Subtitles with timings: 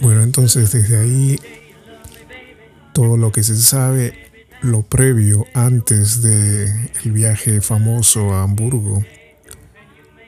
[0.00, 1.38] Bueno, entonces desde ahí
[2.92, 4.14] todo lo que se sabe,
[4.62, 6.72] lo previo antes del
[7.04, 9.04] el viaje famoso a Hamburgo,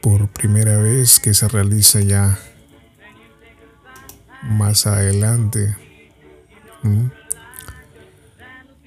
[0.01, 2.39] por primera vez que se realiza ya
[4.43, 5.75] más adelante.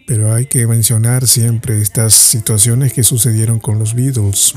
[0.06, 4.56] Pero hay que mencionar siempre estas situaciones que sucedieron con los Beatles.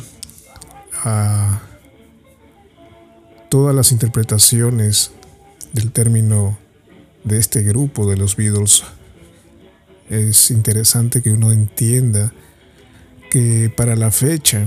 [1.05, 1.61] Ah,
[3.49, 5.13] todas las interpretaciones
[5.73, 6.59] del término
[7.25, 8.83] de este grupo de los Beatles.
[10.09, 12.33] Es interesante que uno entienda
[13.31, 14.67] que para la fecha,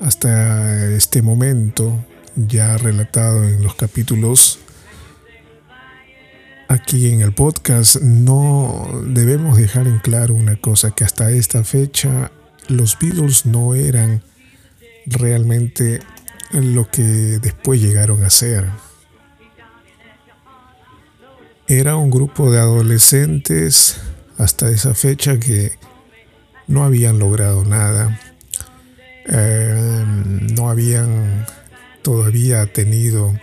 [0.00, 2.04] hasta este momento,
[2.36, 4.58] ya relatado en los capítulos
[6.72, 12.32] aquí en el podcast, no debemos dejar en claro una cosa, que hasta esta fecha
[12.68, 14.22] los Beatles no eran
[15.06, 16.00] realmente
[16.52, 18.66] lo que después llegaron a ser.
[21.68, 24.00] Era un grupo de adolescentes
[24.38, 25.72] hasta esa fecha que
[26.66, 28.18] no habían logrado nada,
[29.26, 31.46] eh, no habían
[32.02, 33.34] todavía tenido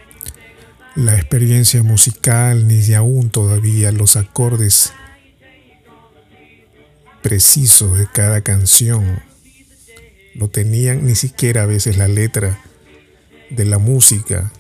[1.00, 4.92] la experiencia musical ni aún todavía los acordes
[7.22, 9.22] precisos de cada canción.
[10.36, 12.60] No tenían ni siquiera a veces la letra
[13.50, 14.52] de la música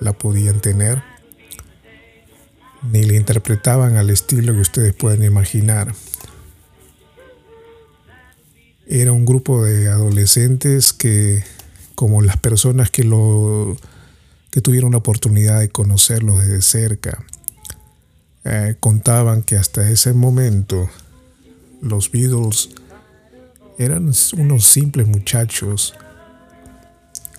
[0.00, 1.02] la podían tener
[2.90, 5.94] ni le interpretaban al estilo que ustedes pueden imaginar.
[8.86, 11.44] Era un grupo de adolescentes que,
[11.94, 13.76] como las personas que lo
[14.52, 17.24] que tuvieron la oportunidad de conocerlos desde cerca,
[18.44, 20.90] eh, contaban que hasta ese momento
[21.80, 22.68] los Beatles
[23.78, 25.94] eran unos simples muchachos,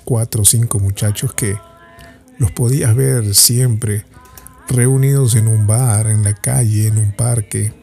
[0.04, 1.56] cuatro o cinco muchachos que
[2.40, 4.06] los podías ver siempre
[4.68, 7.74] reunidos en un bar, en la calle, en un parque,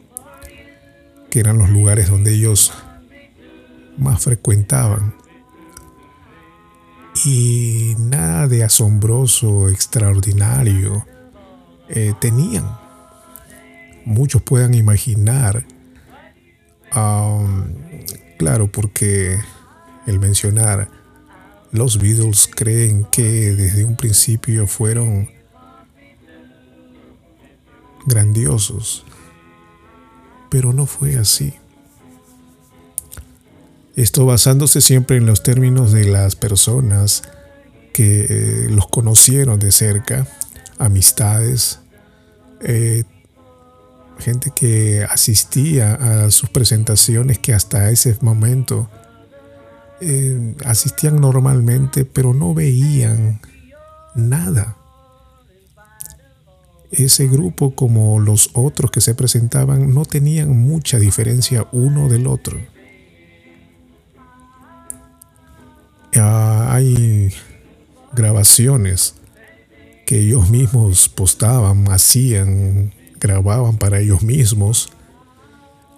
[1.31, 2.73] que eran los lugares donde ellos
[3.97, 5.20] más frecuentaban.
[7.25, 11.07] Y nada de asombroso, extraordinario
[11.89, 12.79] eh, tenían.
[14.05, 15.67] Muchos puedan imaginar,
[16.97, 17.65] um,
[18.39, 19.39] claro, porque
[20.07, 20.89] el mencionar
[21.73, 25.31] los Beatles creen que desde un principio fueron
[28.07, 29.05] grandiosos,
[30.49, 31.59] pero no fue así.
[34.00, 37.22] Esto basándose siempre en los términos de las personas
[37.93, 40.27] que eh, los conocieron de cerca,
[40.78, 41.81] amistades,
[42.62, 43.05] eh,
[44.19, 48.89] gente que asistía a sus presentaciones que hasta ese momento
[50.00, 53.43] eh, asistían normalmente, pero no veían
[54.15, 54.78] nada
[56.91, 62.59] ese grupo como los otros que se presentaban no tenían mucha diferencia uno del otro.
[66.16, 67.32] Ah, hay
[68.12, 69.15] grabaciones
[70.06, 74.91] que ellos mismos postaban, hacían, grababan para ellos mismos.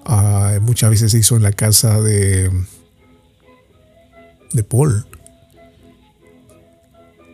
[0.04, 2.50] Ah, muchas veces se hizo en la casa de,
[4.52, 5.06] de Paul.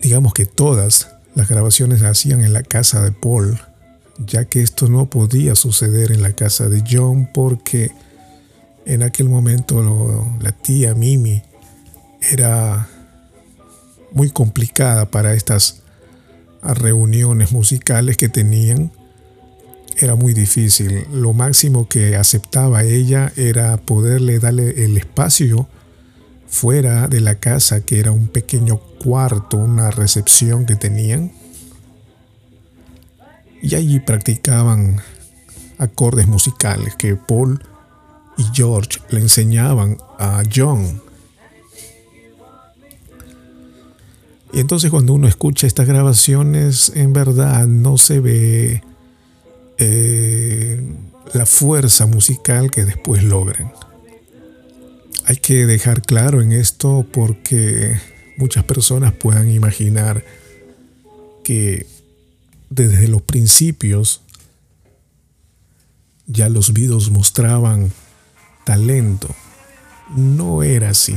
[0.00, 3.58] Digamos que todas las grabaciones se hacían en la casa de Paul,
[4.18, 7.90] ya que esto no podía suceder en la casa de John porque
[8.86, 9.82] en aquel momento
[10.40, 11.42] la tía Mimi
[12.20, 12.88] era
[14.12, 15.82] muy complicada para estas
[16.62, 18.90] reuniones musicales que tenían.
[19.96, 21.06] Era muy difícil.
[21.12, 25.68] Lo máximo que aceptaba ella era poderle darle el espacio
[26.46, 31.32] fuera de la casa, que era un pequeño cuarto, una recepción que tenían.
[33.60, 35.00] Y allí practicaban
[35.78, 37.62] acordes musicales que Paul
[38.36, 41.02] y George le enseñaban a John.
[44.52, 48.82] Y entonces cuando uno escucha estas grabaciones, en verdad no se ve
[49.76, 50.82] eh,
[51.34, 53.72] la fuerza musical que después logran.
[55.26, 58.00] Hay que dejar claro en esto porque
[58.38, 60.24] muchas personas puedan imaginar
[61.44, 61.86] que
[62.70, 64.22] desde los principios
[66.26, 67.92] ya los Beatles mostraban
[68.64, 69.34] talento.
[70.16, 71.16] No era así.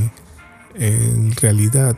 [0.75, 1.97] En realidad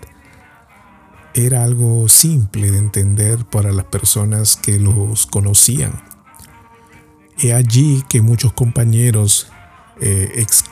[1.33, 6.03] era algo simple de entender para las personas que los conocían.
[7.39, 9.47] He allí que muchos compañeros
[9.99, 10.63] eh, ex.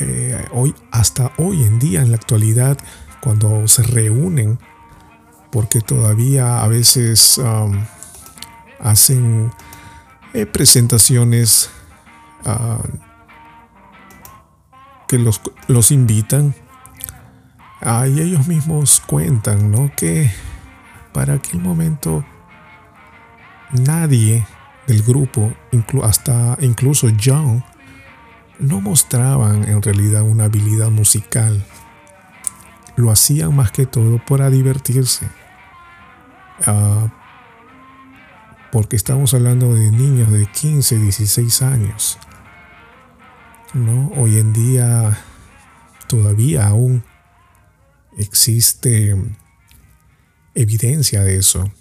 [0.00, 2.78] Eh, hoy, hasta hoy en día, en la actualidad,
[3.20, 4.58] cuando se reúnen,
[5.50, 7.84] porque todavía a veces um,
[8.80, 9.50] hacen
[10.34, 11.70] eh, presentaciones
[12.44, 12.82] uh,
[15.06, 16.54] que los, los invitan,
[17.80, 19.90] y ellos mismos cuentan, ¿no?
[19.96, 20.30] Que
[21.12, 22.24] para aquel momento
[23.72, 24.46] nadie
[24.86, 25.52] del grupo,
[26.02, 27.64] hasta incluso John,
[28.58, 31.64] no mostraban en realidad una habilidad musical.
[32.96, 35.28] Lo hacían más que todo para divertirse.
[36.66, 37.08] Ah,
[38.72, 42.18] porque estamos hablando de niños de 15, 16 años.
[43.74, 44.10] ¿no?
[44.16, 45.18] Hoy en día
[46.06, 47.02] todavía aún
[48.18, 49.16] existe
[50.54, 51.72] evidencia de eso.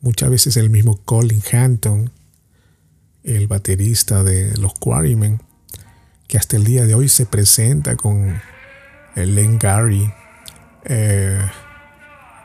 [0.00, 2.12] Muchas veces el mismo Colin Hanton,
[3.24, 5.42] el baterista de los Quarrymen,
[6.28, 8.40] que hasta el día de hoy se presenta con
[9.16, 10.12] Len Gary,
[10.84, 11.40] eh,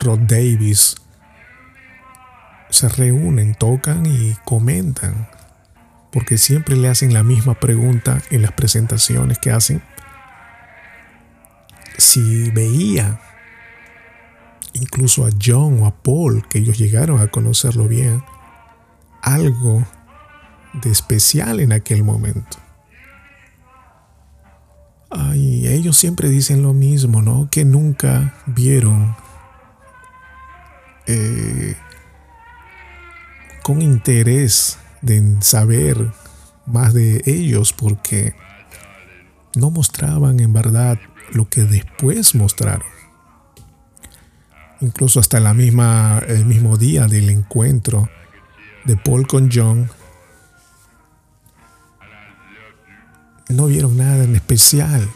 [0.00, 0.96] Rod Davis,
[2.70, 5.28] se reúnen, tocan y comentan,
[6.10, 9.82] porque siempre le hacen la misma pregunta en las presentaciones que hacen.
[11.96, 13.20] Si veía
[14.74, 18.22] incluso a John o a Paul, que ellos llegaron a conocerlo bien,
[19.22, 19.84] algo
[20.74, 22.58] de especial en aquel momento.
[25.10, 27.48] Ay, ellos siempre dicen lo mismo, ¿no?
[27.50, 29.16] Que nunca vieron
[31.06, 31.76] eh,
[33.62, 36.12] con interés de saber
[36.66, 38.34] más de ellos porque
[39.54, 40.98] no mostraban en verdad
[41.34, 42.94] lo que después mostraron
[44.84, 48.08] incluso hasta la misma, el mismo día del encuentro
[48.84, 49.90] de Paul con John,
[53.48, 55.08] no vieron nada en especial.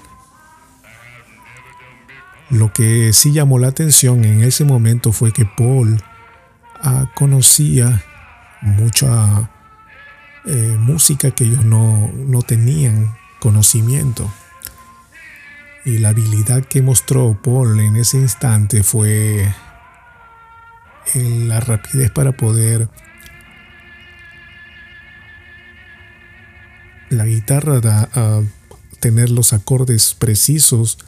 [2.50, 6.02] Lo que sí llamó la atención en ese momento fue que Paul
[6.82, 8.02] ah, conocía
[8.62, 9.50] mucha
[10.46, 14.30] eh, música que ellos no, no tenían conocimiento.
[15.88, 19.50] Y la habilidad que mostró Paul en ese instante fue
[21.14, 22.90] la rapidez para poder
[27.08, 28.10] la guitarra da,
[29.00, 30.98] tener los acordes precisos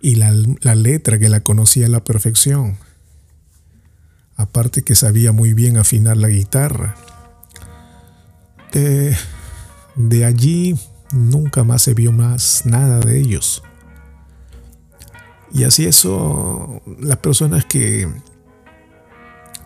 [0.00, 0.32] y la,
[0.74, 2.76] letra que la conocía a la perfección.
[4.34, 6.96] Aparte que sabía muy bien afinar la guitarra.
[8.72, 10.76] de allí
[11.12, 13.62] nunca más se vio más nada de ellos.
[15.52, 18.08] Y así eso, las personas que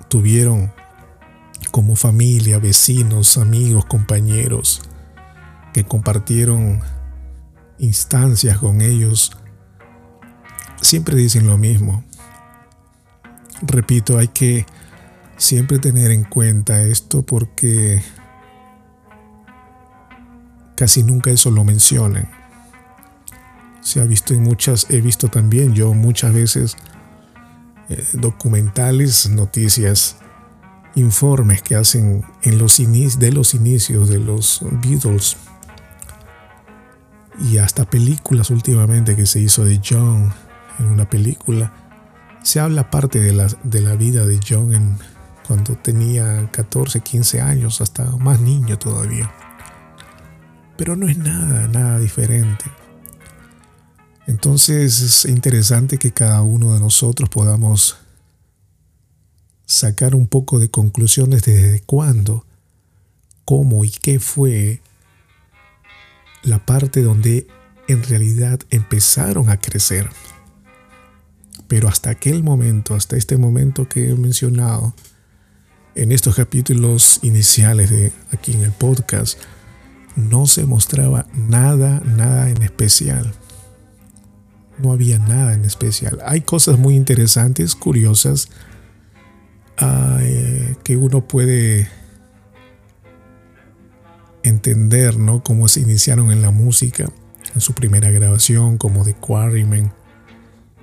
[0.08, 0.72] tuvieron
[1.70, 4.80] como familia, vecinos, amigos, compañeros,
[5.72, 6.80] que compartieron
[7.78, 9.32] instancias con ellos,
[10.80, 12.04] siempre dicen lo mismo.
[13.62, 14.66] Repito, hay que
[15.36, 18.02] siempre tener en cuenta esto porque
[20.76, 22.30] casi nunca eso lo mencionan.
[23.80, 26.76] Se ha visto en muchas, he visto también yo muchas veces
[27.88, 30.16] eh, documentales, noticias,
[30.94, 35.36] informes que hacen en los de los inicios de los Beatles
[37.40, 40.32] y hasta películas últimamente que se hizo de John
[40.78, 41.72] en una película.
[42.42, 44.98] Se habla parte de la, de la vida de John en,
[45.46, 49.30] cuando tenía 14, 15 años, hasta más niño todavía.
[50.76, 52.64] Pero no es nada, nada diferente.
[54.26, 57.98] Entonces es interesante que cada uno de nosotros podamos
[59.66, 62.46] sacar un poco de conclusiones desde cuándo,
[63.44, 64.80] cómo y qué fue
[66.42, 67.46] la parte donde
[67.88, 70.08] en realidad empezaron a crecer.
[71.68, 74.94] Pero hasta aquel momento, hasta este momento que he mencionado,
[75.94, 79.38] en estos capítulos iniciales de aquí en el podcast,
[80.16, 83.32] no se mostraba nada, nada en especial.
[84.78, 86.20] No había nada en especial.
[86.26, 88.48] Hay cosas muy interesantes, curiosas,
[89.78, 91.88] ah, eh, que uno puede
[94.42, 95.42] entender, ¿no?
[95.42, 97.10] Cómo se iniciaron en la música,
[97.54, 99.92] en su primera grabación, como The Quarrymen.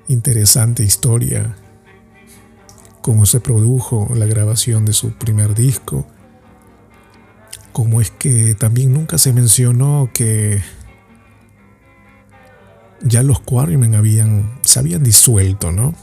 [0.08, 1.56] Interesante historia.
[3.02, 6.06] Cómo se produjo la grabación de su primer disco
[7.72, 10.62] como es que también nunca se mencionó que
[13.02, 15.96] ya los Quarrymen habían, se habían disuelto, ¿no?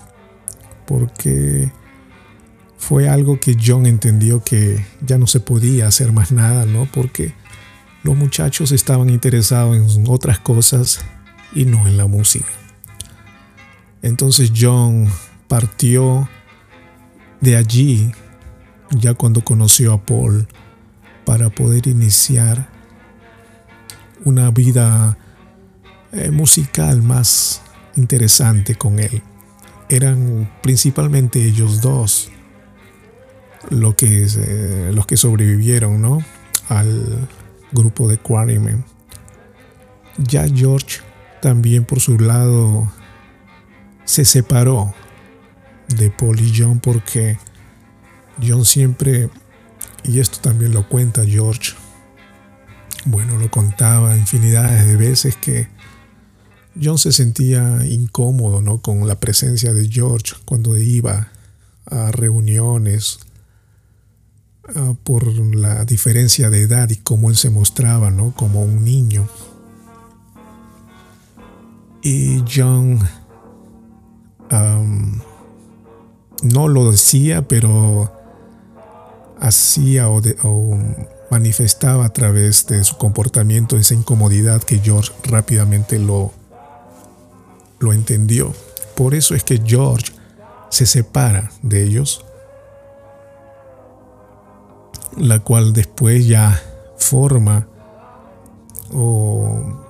[0.86, 1.70] Porque
[2.78, 6.88] fue algo que John entendió que ya no se podía hacer más nada, ¿no?
[6.92, 7.34] Porque
[8.02, 11.00] los muchachos estaban interesados en otras cosas
[11.54, 12.48] y no en la música.
[14.02, 15.08] Entonces John
[15.48, 16.28] partió
[17.40, 18.12] de allí,
[18.90, 20.48] ya cuando conoció a Paul,
[21.28, 22.70] para poder iniciar
[24.24, 25.18] una vida
[26.10, 27.60] eh, musical más
[27.96, 29.22] interesante con él.
[29.90, 32.30] Eran principalmente ellos dos
[33.98, 36.24] que, eh, los que sobrevivieron ¿no?
[36.70, 37.28] al
[37.72, 38.86] grupo de Quarrymen.
[40.16, 41.00] Ya George
[41.42, 42.90] también por su lado
[44.06, 44.94] se separó
[45.88, 47.36] de Paul y John porque
[48.42, 49.28] John siempre,
[50.08, 51.74] y esto también lo cuenta George,
[53.04, 55.68] bueno, lo contaba infinidades de veces que
[56.80, 58.82] John se sentía incómodo ¿no?
[58.82, 61.28] con la presencia de George cuando iba
[61.86, 63.20] a reuniones
[64.74, 68.34] Ah, por la diferencia de edad y cómo él se mostraba, ¿no?
[68.34, 69.26] Como un niño.
[72.02, 72.98] Y John
[76.42, 78.12] no lo decía, pero
[79.40, 80.78] hacía o, o,
[81.30, 86.32] manifestaba a través de su comportamiento esa incomodidad que George rápidamente lo,
[87.78, 88.52] lo entendió.
[88.94, 90.12] Por eso es que George
[90.70, 92.24] se separa de ellos
[95.16, 96.60] la cual después ya
[96.96, 97.66] forma
[98.92, 99.84] o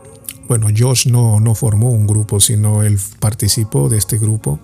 [0.48, 4.58] bueno, Josh no, no formó un grupo, sino él participó de este grupo.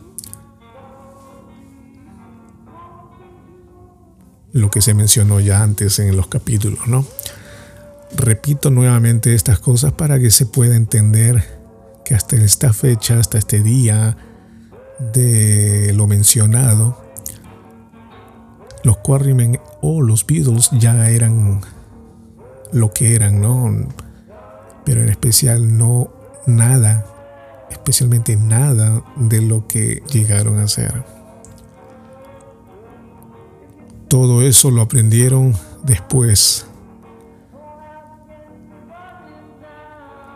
[4.54, 7.04] Lo que se mencionó ya antes en los capítulos, ¿no?
[8.16, 11.44] Repito nuevamente estas cosas para que se pueda entender
[12.04, 14.16] que hasta esta fecha, hasta este día
[15.12, 17.04] de lo mencionado,
[18.84, 21.60] los Quarrymen o los Beatles ya eran
[22.70, 23.88] lo que eran, ¿no?
[24.84, 26.10] Pero en especial no
[26.46, 27.04] nada,
[27.70, 31.13] especialmente nada de lo que llegaron a ser.
[34.14, 36.66] Todo eso lo aprendieron después,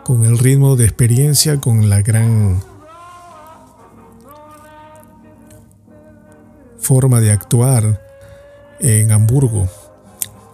[0.03, 2.61] con el ritmo de experiencia, con la gran
[6.77, 8.05] forma de actuar
[8.81, 9.69] en Hamburgo.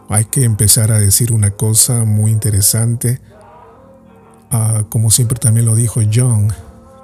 [0.07, 3.21] Hay que empezar a decir una cosa muy interesante.
[4.51, 6.53] Ah, como siempre también lo dijo John,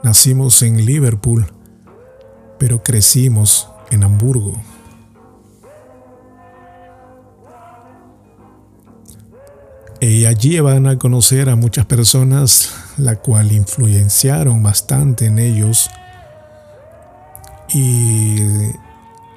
[0.04, 1.48] nacimos en Liverpool,
[2.60, 4.62] pero crecimos en Hamburgo.
[10.04, 15.92] Y allí van a conocer a muchas personas, la cual influenciaron bastante en ellos.
[17.72, 18.38] Y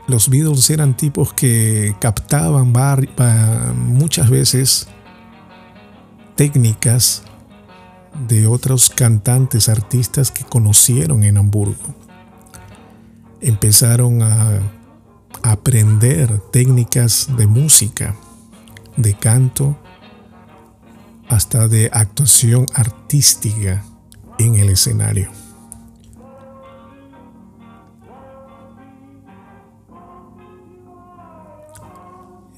[0.06, 2.72] los Beatles eran tipos que captaban
[3.76, 4.88] muchas veces
[6.34, 7.24] técnicas
[8.26, 11.94] de otros cantantes, artistas que conocieron en Hamburgo.
[13.42, 14.60] Empezaron a
[15.42, 18.16] aprender técnicas de música,
[18.96, 19.76] de canto,
[21.34, 23.84] hasta de actuación artística
[24.38, 25.30] en el escenario.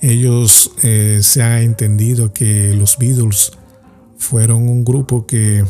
[0.02, 3.52] Ellos eh, se ha entendido que los Beatles
[4.18, 5.64] fueron un grupo que,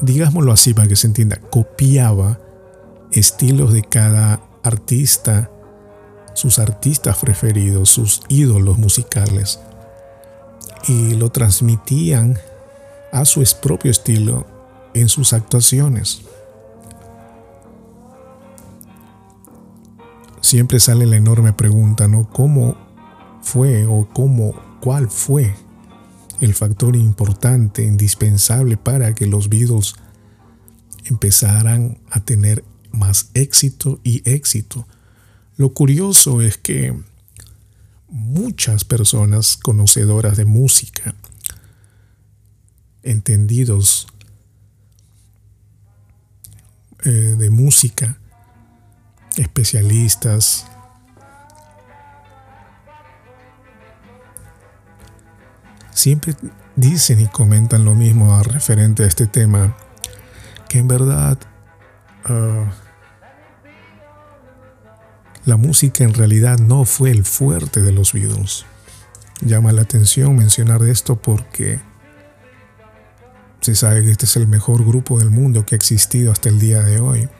[0.00, 2.40] digámoslo así para que se entienda, copiaba
[3.12, 5.50] estilos de cada artista,
[6.34, 9.60] sus artistas preferidos, sus ídolos musicales,
[10.86, 12.38] y lo transmitían
[13.12, 14.46] a su propio estilo
[14.94, 16.22] en sus actuaciones.
[20.48, 22.28] siempre sale la enorme pregunta, ¿no?
[22.30, 22.74] ¿Cómo
[23.42, 25.54] fue o cómo, cuál fue
[26.40, 29.94] el factor importante, indispensable para que los Beatles
[31.04, 34.86] empezaran a tener más éxito y éxito?
[35.58, 36.98] Lo curioso es que
[38.08, 41.14] muchas personas conocedoras de música,
[43.02, 44.06] entendidos
[47.04, 48.18] eh, de música,
[49.36, 50.66] especialistas,
[55.92, 56.34] siempre
[56.76, 59.76] dicen y comentan lo mismo referente a este tema,
[60.68, 61.38] que en verdad
[62.24, 62.72] ah,
[65.48, 68.66] la música en realidad no fue el fuerte de los Beatles.
[69.40, 71.80] Llama la atención mencionar esto porque
[73.62, 76.58] se sabe que este es el mejor grupo del mundo que ha existido hasta el
[76.58, 77.30] día de hoy.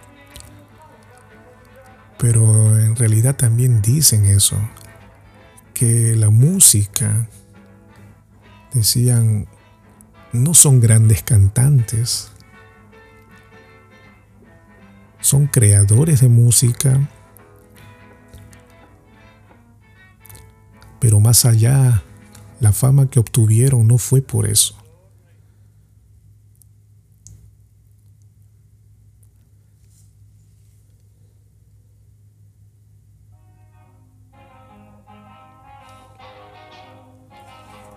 [2.19, 4.57] Pero en realidad también dicen eso,
[5.75, 7.29] que la música,
[8.73, 9.49] decían,
[10.33, 12.31] no son grandes cantantes,
[15.21, 17.07] son creadores de música,
[20.99, 22.03] pero más allá,
[22.61, 24.75] la fama que obtuvieron no fue por eso.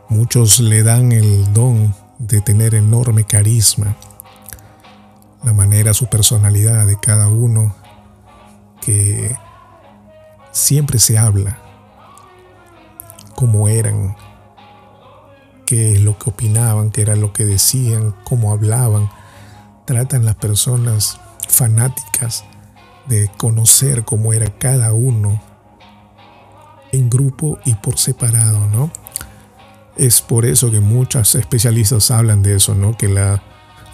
[0.09, 3.95] Muchos le dan el don de tener enorme carisma,
[5.41, 7.73] la manera, su personalidad de cada uno,
[8.81, 9.35] que
[10.51, 11.70] siempre se habla
[13.41, 14.15] cómo eran,
[15.65, 19.09] qué es lo que opinaban, qué era lo que decían, cómo hablaban.
[19.85, 21.19] Tratan las personas
[21.49, 22.45] fanáticas
[23.07, 25.41] de conocer cómo era cada uno
[26.91, 28.91] en grupo y por separado, ¿no?
[29.97, 32.95] Es por eso que muchos especialistas hablan de eso, ¿no?
[32.95, 33.41] Que la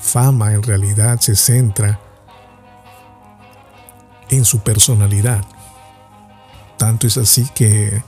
[0.01, 2.01] fama en realidad se centra
[4.29, 5.41] en su personalidad.
[6.75, 8.03] Tanto es así que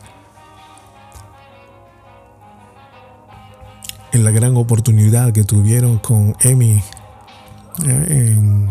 [4.11, 6.81] en la gran oportunidad que tuvieron con Emmy
[7.85, 8.69] eh, en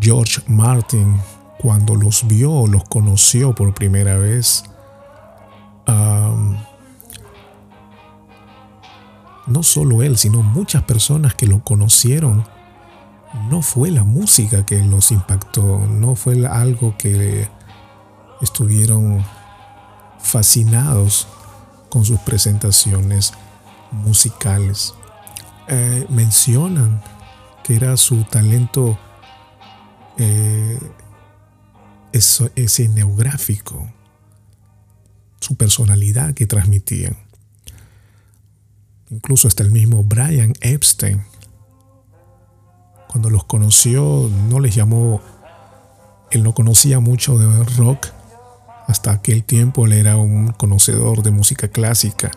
[0.00, 1.20] George Martin
[1.58, 4.64] cuando los vio, los conoció por primera vez.
[9.46, 12.46] no solo él, sino muchas personas que lo conocieron,
[13.48, 17.48] no fue la música que los impactó, no fue algo que
[18.40, 19.24] estuvieron
[20.20, 21.26] fascinados
[21.88, 23.32] con sus presentaciones
[23.92, 24.94] musicales.
[25.68, 27.02] Eh, mencionan
[27.62, 28.98] que era su talento
[30.18, 30.78] eh,
[32.12, 33.88] escenográfico,
[35.40, 37.16] su personalidad que transmitían.
[39.10, 41.22] Incluso hasta el mismo Brian Epstein,
[43.08, 45.20] cuando los conoció, no les llamó,
[46.30, 48.08] él no conocía mucho de rock,
[48.86, 52.30] hasta aquel tiempo él era un conocedor de música clásica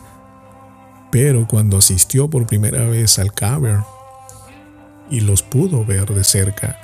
[1.14, 3.86] pero cuando asistió por primera vez al Cavern
[5.12, 6.76] y los pudo ver de cerca,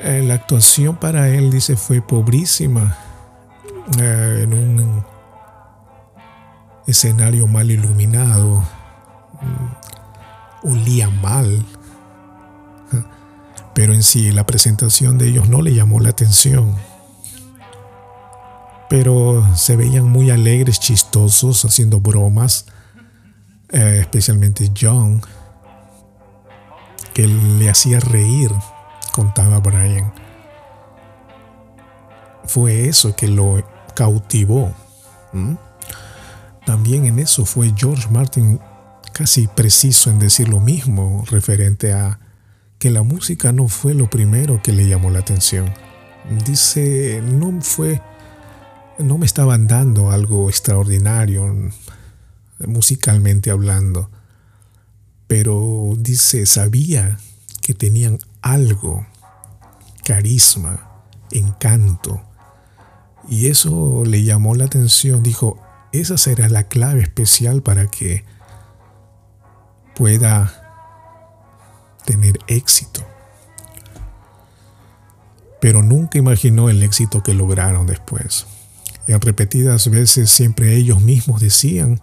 [0.00, 2.98] eh, la actuación para él, dice, fue pobrísima
[4.00, 5.04] eh, en un
[6.88, 8.64] escenario mal iluminado,
[9.40, 11.64] mm, olía mal,
[13.74, 16.74] pero en sí la presentación de ellos no le llamó la atención.
[18.90, 22.66] Pero se veían muy alegres, chistosos, haciendo bromas
[23.70, 25.20] eh, especialmente John,
[27.12, 28.50] que le hacía reír,
[29.12, 30.12] contaba Brian.
[32.46, 34.74] Fue eso que lo cautivó.
[36.66, 38.60] También en eso fue George Martin
[39.12, 42.18] casi preciso en decir lo mismo referente a
[42.78, 45.72] que la música no fue lo primero que le llamó la atención.
[46.44, 48.02] Dice, no fue,
[48.98, 51.70] no me estaban dando algo extraordinario,
[52.58, 54.10] musicalmente hablando,
[55.26, 57.18] pero dice, sabía
[57.62, 59.06] que tenían algo,
[60.04, 62.22] carisma, encanto,
[63.28, 65.58] y eso le llamó la atención, dijo,
[65.92, 68.24] esa será la clave especial para que
[69.94, 70.52] pueda
[72.04, 73.02] tener éxito.
[75.60, 78.46] Pero nunca imaginó el éxito que lograron después.
[79.06, 82.00] En repetidas veces siempre ellos mismos decían,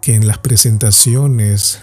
[0.00, 1.80] que en las presentaciones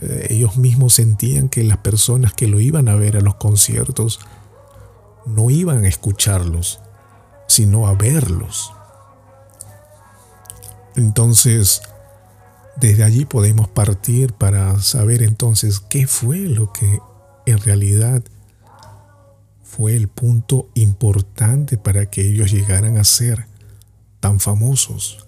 [0.00, 4.20] eh, ellos mismos sentían que las personas que lo iban a ver a los conciertos
[5.24, 6.80] no iban a escucharlos,
[7.48, 8.72] sino a verlos.
[10.94, 11.82] Entonces,
[12.76, 17.00] desde allí podemos partir para saber entonces qué fue lo que
[17.46, 18.22] en realidad
[19.62, 23.46] fue el punto importante para que ellos llegaran a ser
[24.20, 25.25] tan famosos.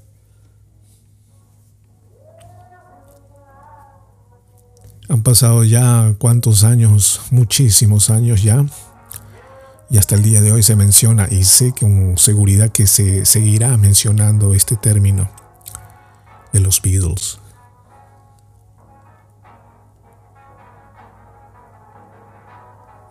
[5.09, 8.67] Han pasado ya cuántos años, muchísimos años ya,
[9.89, 13.77] y hasta el día de hoy se menciona, y sé con seguridad que se seguirá
[13.79, 15.31] mencionando este término
[16.53, 17.41] de los Beatles.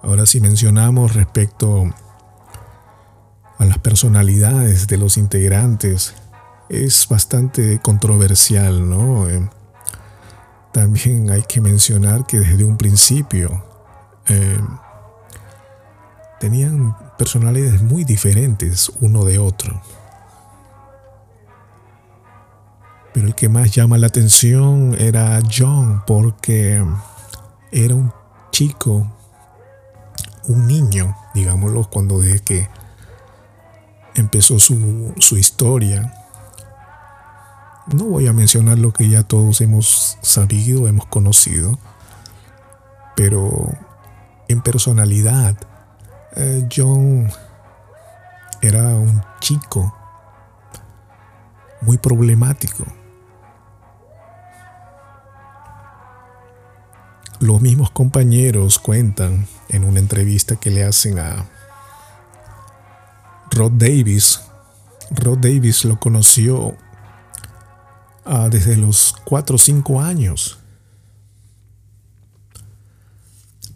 [0.04, 1.84] Ahora si mencionamos respecto
[3.58, 6.14] a las personalidades de los integrantes,
[6.70, 9.28] es bastante controversial, ¿no?
[10.78, 13.63] También hay que mencionar que desde un principio
[14.28, 14.60] eh,
[16.40, 19.82] tenían personalidades muy diferentes uno de otro.
[23.12, 26.86] Pero el que más llama la atención era John porque
[27.72, 28.13] era un
[28.52, 29.12] chico,
[30.44, 32.70] un niño, digámoslo, cuando desde que
[34.13, 36.27] empezó su, su historia.
[37.93, 41.80] No voy a mencionar lo que ya todos hemos sabido, hemos conocido,
[43.15, 43.71] pero
[44.50, 45.56] en personalidad,
[46.36, 47.32] eh, John
[48.62, 49.95] era un chico
[51.82, 52.86] muy problemático.
[57.39, 61.45] Los mismos compañeros cuentan en una entrevista que le hacen a
[63.52, 64.41] Rod Davis.
[65.12, 66.76] Rod Davis lo conoció
[68.28, 70.60] ah, desde los 4 o 5 años.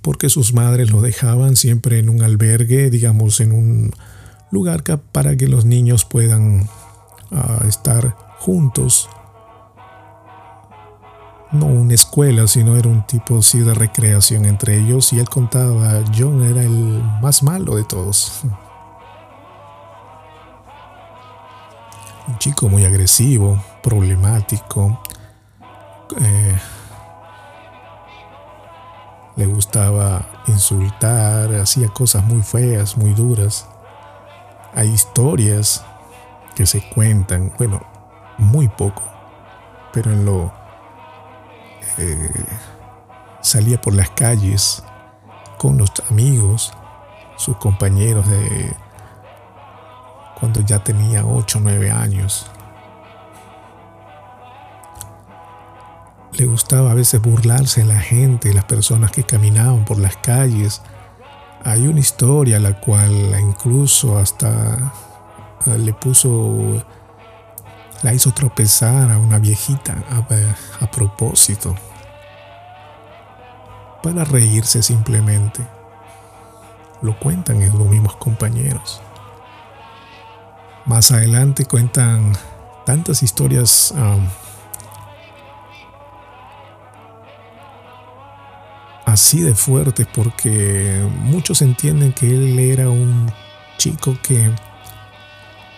[0.01, 3.91] Porque sus madres lo dejaban siempre en un albergue, digamos, en un
[4.51, 6.67] lugar para que los niños puedan
[7.31, 9.09] ah, estar juntos
[11.51, 16.01] no una escuela, sino era un tipo así de recreación entre ellos y él contaba,
[16.17, 18.41] John era el más malo de todos.
[22.27, 25.01] Un chico muy agresivo, problemático.
[26.19, 26.57] Eh,
[29.35, 33.67] le gustaba insultar, hacía cosas muy feas, muy duras.
[34.73, 35.83] Hay historias
[36.55, 37.81] que se cuentan, bueno,
[38.37, 39.03] muy poco,
[39.93, 40.51] pero en lo
[41.97, 42.45] eh,
[43.41, 44.83] salía por las calles
[45.57, 46.73] con los amigos,
[47.37, 48.73] sus compañeros de
[50.39, 52.49] cuando ya tenía 8 o 9 años.
[56.33, 60.81] Le gustaba a veces burlarse de la gente, las personas que caminaban por las calles.
[61.63, 64.93] Hay una historia la cual incluso hasta
[65.67, 66.83] eh, le puso
[68.03, 71.75] la hizo tropezar a una viejita a, propósito,
[74.01, 75.65] para reírse simplemente.
[77.01, 79.01] Lo cuentan en los mismos compañeros.
[80.85, 82.33] Más adelante cuentan
[82.85, 84.27] tantas historias um,
[89.05, 93.31] así de fuertes porque muchos entienden que él era un
[93.77, 94.51] chico que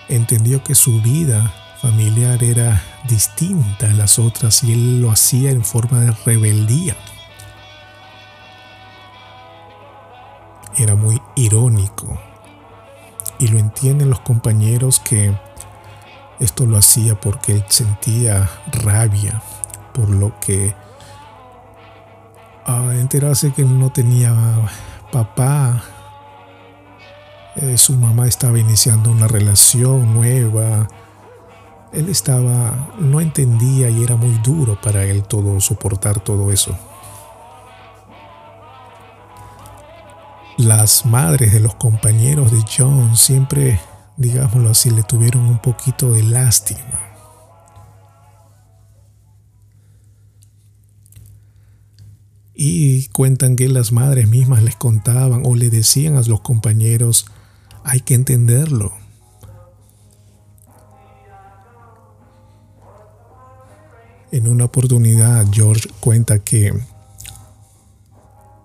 [0.10, 5.64] entendió que su vida familiar era distinta a las otras y él lo hacía en
[5.64, 6.96] forma de rebeldía.
[10.78, 12.20] Era muy irónico
[13.40, 15.34] y lo entienden los compañeros que
[16.40, 19.42] esto lo hacía porque él sentía rabia
[19.94, 20.74] por lo que
[22.66, 24.34] a enterarse que no tenía
[25.12, 25.84] papá,
[27.56, 30.88] eh, su mamá estaba iniciando una relación nueva,
[31.92, 36.76] él estaba, no entendía y era muy duro para él todo, soportar todo eso.
[40.58, 43.80] Las madres de los compañeros de John siempre,
[44.18, 47.13] digámoslo así, le tuvieron un poquito de lástima.
[52.56, 57.26] Y cuentan que las madres mismas les contaban o le decían a los compañeros,
[57.84, 58.94] hay que entenderlo.
[64.32, 66.74] En una oportunidad, George cuenta que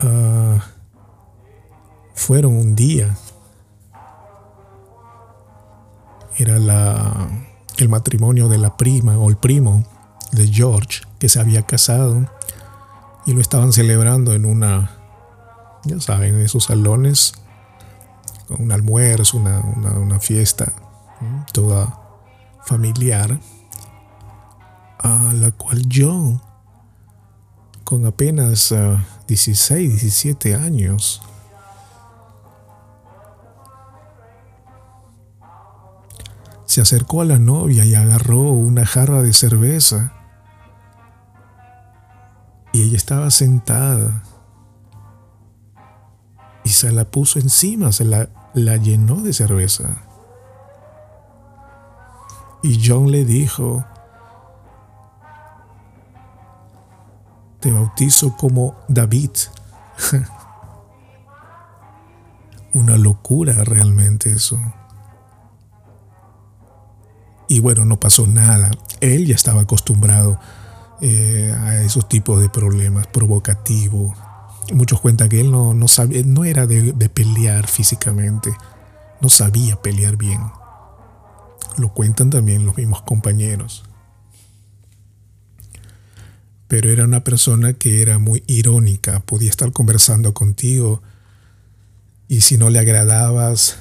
[0.01, 0.64] ah,
[2.14, 3.16] fueron un día.
[6.37, 7.29] Era la,
[7.79, 9.85] el matrimonio de la prima o el primo
[10.33, 12.27] de George que se había casado
[13.29, 14.91] y lo estaban celebrando en una,
[15.85, 17.35] ya saben, en esos salones,
[18.47, 20.73] con un almuerzo, una, una fiesta
[21.53, 22.01] toda
[22.64, 23.38] familiar
[24.99, 26.41] a la cual yo,
[27.85, 28.75] con apenas
[29.27, 31.21] 16, ah, 17 años,
[36.64, 40.17] se acercó a la novia y agarró una jarra de cerveza.
[42.72, 44.22] Y ella estaba sentada.
[46.64, 50.02] Y se la puso encima, se la, la llenó de cerveza.
[52.62, 53.85] Y John le dijo,
[57.61, 59.31] te bautizo como David.
[62.74, 64.61] Una locura realmente eso.
[67.48, 68.70] Y bueno, no pasó nada.
[69.00, 70.38] Él ya estaba acostumbrado
[71.00, 74.16] eh, a esos tipos de problemas provocativos.
[74.72, 78.50] muchos cuentan que él no, no, sabía, no era de, de pelear físicamente,
[79.20, 80.40] no sabía pelear bien.
[81.76, 83.84] Lo cuentan también los mismos compañeros.
[86.66, 91.02] Pero era una persona que era muy irónica, podía estar conversando contigo
[92.28, 93.78] y si no le agradabas,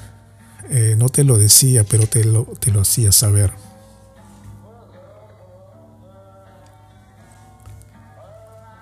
[0.70, 3.52] eh, no te lo decía, pero te lo, te lo hacía saber.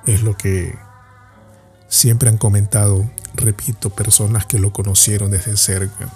[0.06, 0.78] Es lo que
[1.88, 6.08] siempre han comentado, repito, personas que lo conocieron desde cerca.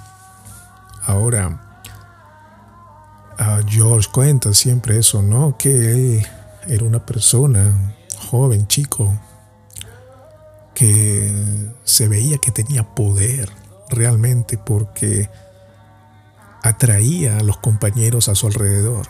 [1.05, 1.83] Ahora,
[3.39, 5.57] a George cuenta siempre eso, ¿no?
[5.57, 6.27] Que él
[6.67, 9.19] era una persona joven, chico,
[10.75, 11.35] que
[11.85, 13.51] se veía que tenía poder
[13.89, 15.29] realmente porque
[16.63, 19.09] atraía a los compañeros a su alrededor.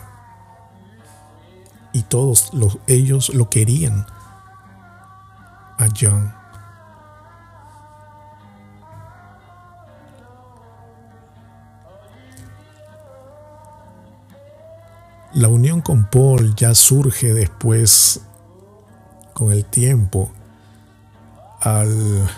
[1.93, 4.05] Y todos los, ellos lo querían
[5.81, 6.33] a John.
[15.33, 18.21] La unión con Paul ya surge después,
[19.33, 20.29] con el tiempo,
[21.61, 22.29] al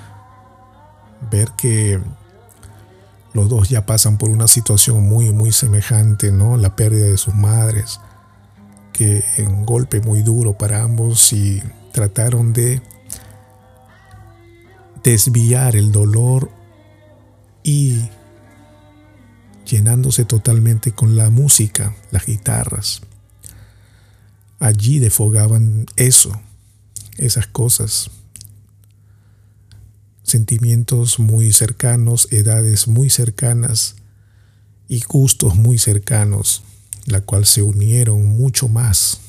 [1.31, 1.99] ver que
[3.33, 6.55] los dos ya pasan por una situación muy, muy semejante, ¿no?
[6.55, 7.99] La pérdida de sus madres,
[8.93, 12.81] que un golpe muy duro para ambos y trataron de
[15.03, 16.49] desviar el dolor
[17.63, 18.09] y
[19.69, 23.01] llenándose totalmente con la música, las guitarras.
[24.59, 26.39] Allí defogaban eso,
[27.17, 28.11] esas cosas
[30.23, 33.97] sentimientos muy cercanos, edades muy cercanas
[34.87, 36.63] y gustos muy cercanos,
[37.05, 39.19] la cual se unieron mucho más.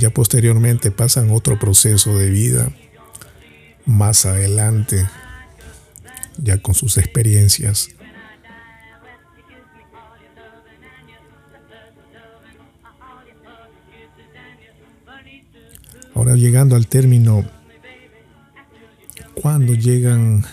[0.00, 2.72] Ya posteriormente pasan otro proceso de vida
[3.84, 5.06] más adelante,
[6.38, 7.90] ya con sus experiencias.
[16.14, 17.44] Ahora llegando al término,
[19.34, 20.46] cuando llegan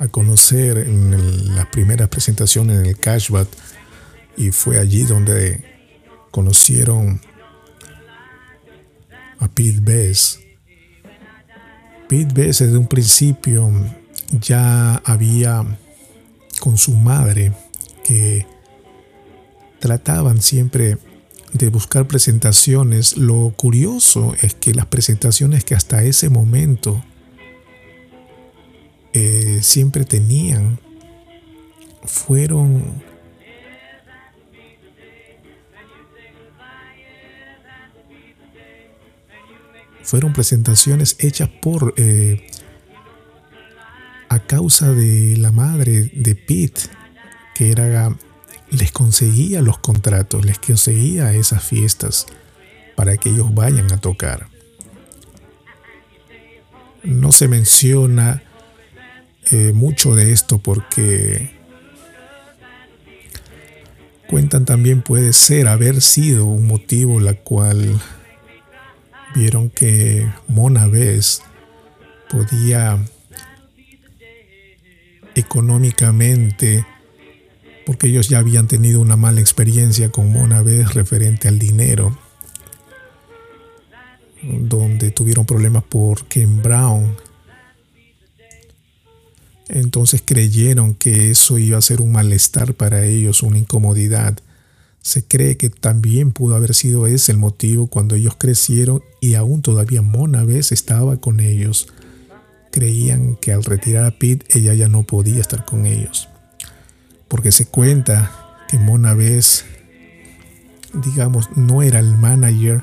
[0.00, 3.46] a conocer en las primeras presentaciones en el Cashbat
[4.40, 5.62] y fue allí donde
[6.30, 7.20] conocieron
[9.38, 10.40] a Pete Bess.
[12.08, 13.70] Pete Bess desde un principio
[14.40, 15.62] ya había
[16.58, 17.52] con su madre
[18.02, 18.46] que
[19.78, 20.96] trataban siempre
[21.52, 23.18] de buscar presentaciones.
[23.18, 27.04] Lo curioso es que las presentaciones que hasta ese momento
[29.12, 30.78] eh, siempre tenían
[32.04, 33.09] fueron
[40.10, 42.44] fueron presentaciones hechas por eh,
[44.28, 46.80] a causa de la madre de Pete
[47.54, 48.16] que era
[48.72, 52.26] les conseguía los contratos, les conseguía esas fiestas
[52.96, 54.48] para que ellos vayan a tocar.
[57.04, 58.42] No se menciona
[59.52, 61.54] eh, mucho de esto porque
[64.28, 68.00] cuentan también puede ser haber sido un motivo la cual
[69.34, 71.42] vieron que Mona Bess
[72.28, 72.98] podía
[75.34, 76.84] económicamente
[77.90, 82.16] porque ellos ya habían tenido una mala experiencia con Mona vez referente al dinero,
[84.42, 87.16] donde tuvieron problemas por Ken Brown.
[89.68, 94.38] Entonces creyeron que eso iba a ser un malestar para ellos, una incomodidad.
[95.02, 99.62] Se cree que también pudo haber sido ese el motivo cuando ellos crecieron y aún
[99.62, 101.88] todavía Mona vez estaba con ellos.
[102.70, 106.28] Creían que al retirar a Pete ella ya no podía estar con ellos
[107.30, 109.64] porque se cuenta que Mona Bess,
[110.92, 112.82] digamos, no era el manager,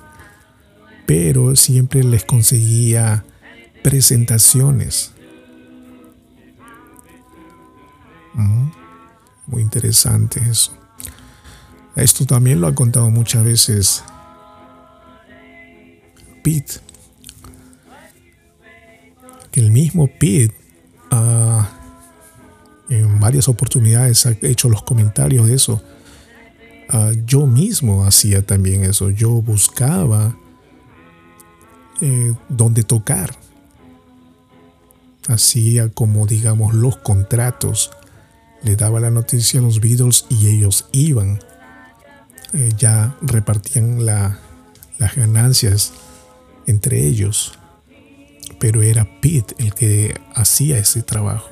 [1.06, 3.26] pero siempre les conseguía
[3.84, 5.12] presentaciones.
[8.36, 8.70] Mm,
[9.48, 10.72] muy interesante eso.
[11.98, 14.04] Esto también lo ha contado muchas veces
[16.44, 16.74] Pete.
[19.52, 20.56] Que el mismo Pete
[22.90, 25.82] en varias oportunidades ha hecho los comentarios de eso.
[26.90, 29.10] Ah, yo mismo hacía también eso.
[29.10, 30.38] Yo buscaba
[32.00, 33.36] eh, dónde tocar.
[35.28, 37.92] Hacía como digamos los contratos
[38.64, 41.40] le daba la noticia a los Beatles y ellos iban.
[42.54, 45.94] Eh, ya repartían las ganancias
[46.66, 47.58] entre ellos.
[48.60, 51.50] Pero era Pete el que hacía ese trabajo.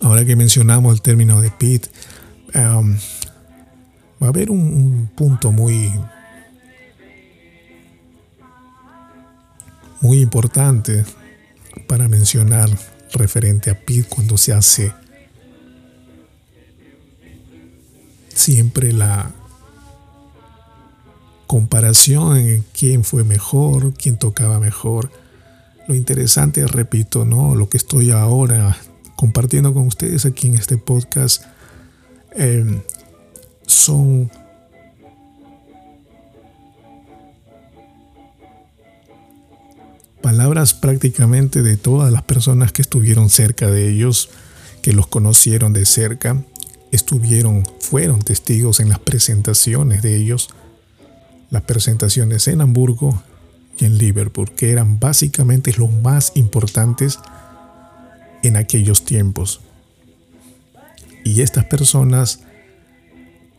[0.00, 1.88] Ahora que mencionamos el término de Pete,
[2.54, 2.96] um,
[4.20, 5.92] va a haber un punto muy
[10.02, 11.04] muy importante
[11.86, 12.68] para mencionar
[13.12, 14.92] referente a Pete cuando se hace
[18.34, 19.30] siempre la
[21.46, 25.10] comparación en quién fue mejor, quién tocaba mejor.
[25.86, 27.54] Lo interesante, repito, ¿no?
[27.54, 28.76] Lo que estoy ahora
[29.16, 31.44] compartiendo con ustedes aquí en este podcast
[32.34, 32.82] eh,
[33.66, 34.30] son
[40.22, 44.30] palabras prácticamente de todas las personas que estuvieron cerca de ellos,
[44.80, 46.42] que los conocieron de cerca,
[46.92, 50.48] estuvieron, fueron testigos en las presentaciones de ellos,
[51.50, 53.22] las presentaciones en Hamburgo
[53.78, 57.18] y en Liverpool, que eran básicamente los más importantes
[58.42, 59.60] en aquellos tiempos.
[61.24, 62.40] Y estas personas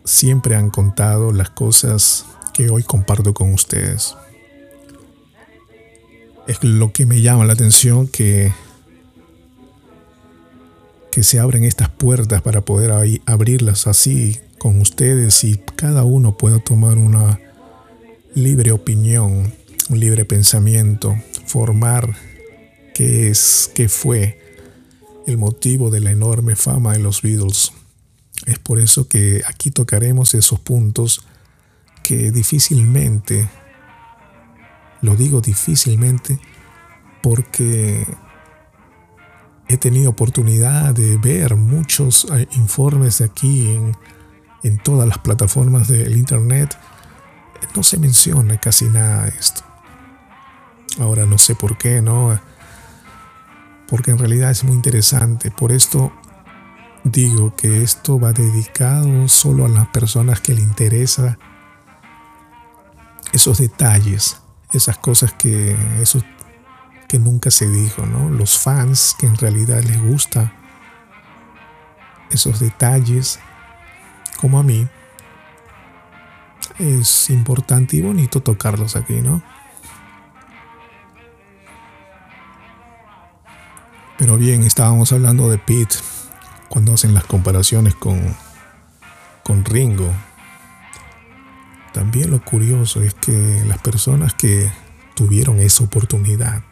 [0.05, 4.15] siempre han contado las cosas que hoy comparto con ustedes
[6.47, 8.51] es lo que me llama la atención que,
[11.11, 16.59] que se abren estas puertas para poder abrirlas así con ustedes y cada uno pueda
[16.59, 17.39] tomar una
[18.35, 19.53] libre opinión,
[19.89, 22.15] un libre pensamiento, formar
[22.93, 24.39] qué es, qué fue
[25.27, 27.71] el motivo de la enorme fama de los Beatles.
[28.45, 31.21] Es por eso que aquí tocaremos esos puntos
[32.03, 33.49] que difícilmente
[35.03, 36.39] lo digo difícilmente
[37.21, 38.07] porque
[39.67, 43.97] he tenido oportunidad de ver muchos eh, informes aquí en,
[44.63, 46.77] en todas las plataformas del Internet.
[47.75, 49.61] No se menciona casi nada de esto.
[50.99, 52.39] Ahora no sé por qué, ¿no?
[53.89, 55.51] Porque en realidad es muy interesante.
[55.51, 56.13] Por esto
[57.03, 61.37] digo que esto va dedicado solo a las personas que le interesa
[63.33, 64.42] esos detalles
[64.73, 66.21] esas cosas que, eso
[67.07, 68.29] que nunca se dijo, ¿no?
[68.29, 70.53] Los fans que en realidad les gusta
[72.31, 73.39] esos detalles,
[74.39, 74.87] como a mí,
[76.79, 79.43] es importante y bonito tocarlos aquí, ¿no?
[84.17, 85.97] Pero bien, estábamos hablando de Pete
[86.69, 88.35] cuando hacen las comparaciones con,
[89.43, 90.11] con Ringo.
[91.93, 94.71] También lo curioso es que las personas que
[95.15, 96.63] tuvieron esa oportunidad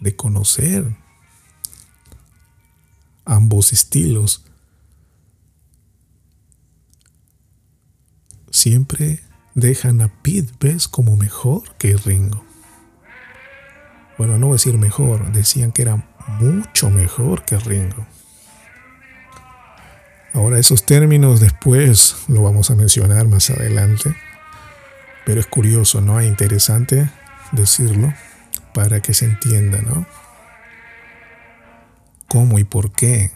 [0.00, 0.96] de conocer
[3.28, 4.42] ambos estilos,
[8.50, 9.22] siempre
[9.54, 12.42] dejan a Pete Best como mejor que Ringo.
[14.16, 16.08] Bueno, no decir mejor, decían que era
[16.40, 18.06] mucho mejor que Ringo.
[20.34, 24.14] Ahora esos términos después lo vamos a mencionar más adelante,
[25.24, 26.20] pero es curioso, ¿no?
[26.20, 27.10] Es interesante
[27.52, 28.12] decirlo
[28.74, 30.06] para que se entienda, ¿no?
[32.28, 33.30] ¿Cómo y por qué?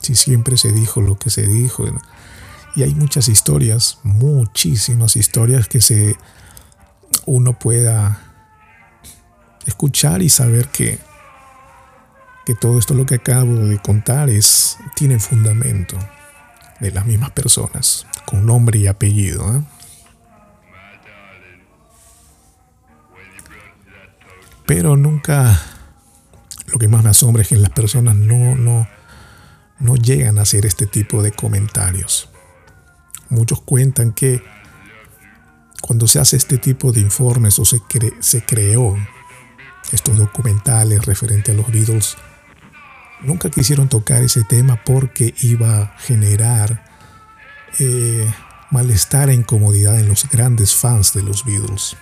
[0.00, 1.84] Si siempre se dijo lo que se dijo.
[2.74, 6.16] Y hay muchas historias, muchísimas historias que se
[7.26, 8.20] uno pueda
[9.66, 10.98] escuchar y saber que
[12.46, 15.98] que todo esto lo que acabo de contar es tiene fundamento
[16.78, 19.56] de las mismas personas, con nombre y apellido.
[19.56, 19.62] ¿eh?
[24.64, 25.60] Pero nunca,
[26.68, 28.86] lo que más me asombra es que las personas no, no,
[29.80, 32.30] no llegan a hacer este tipo de comentarios.
[33.28, 34.40] Muchos cuentan que
[35.80, 37.80] cuando se hace este tipo de informes o se,
[38.20, 38.96] se creó
[39.90, 42.16] estos documentales referente a los Beatles,
[43.20, 46.84] nunca quisieron tocar ese tema porque iba a generar
[47.78, 48.30] eh,
[48.70, 51.96] malestar e incomodidad en los grandes fans de los Beatles.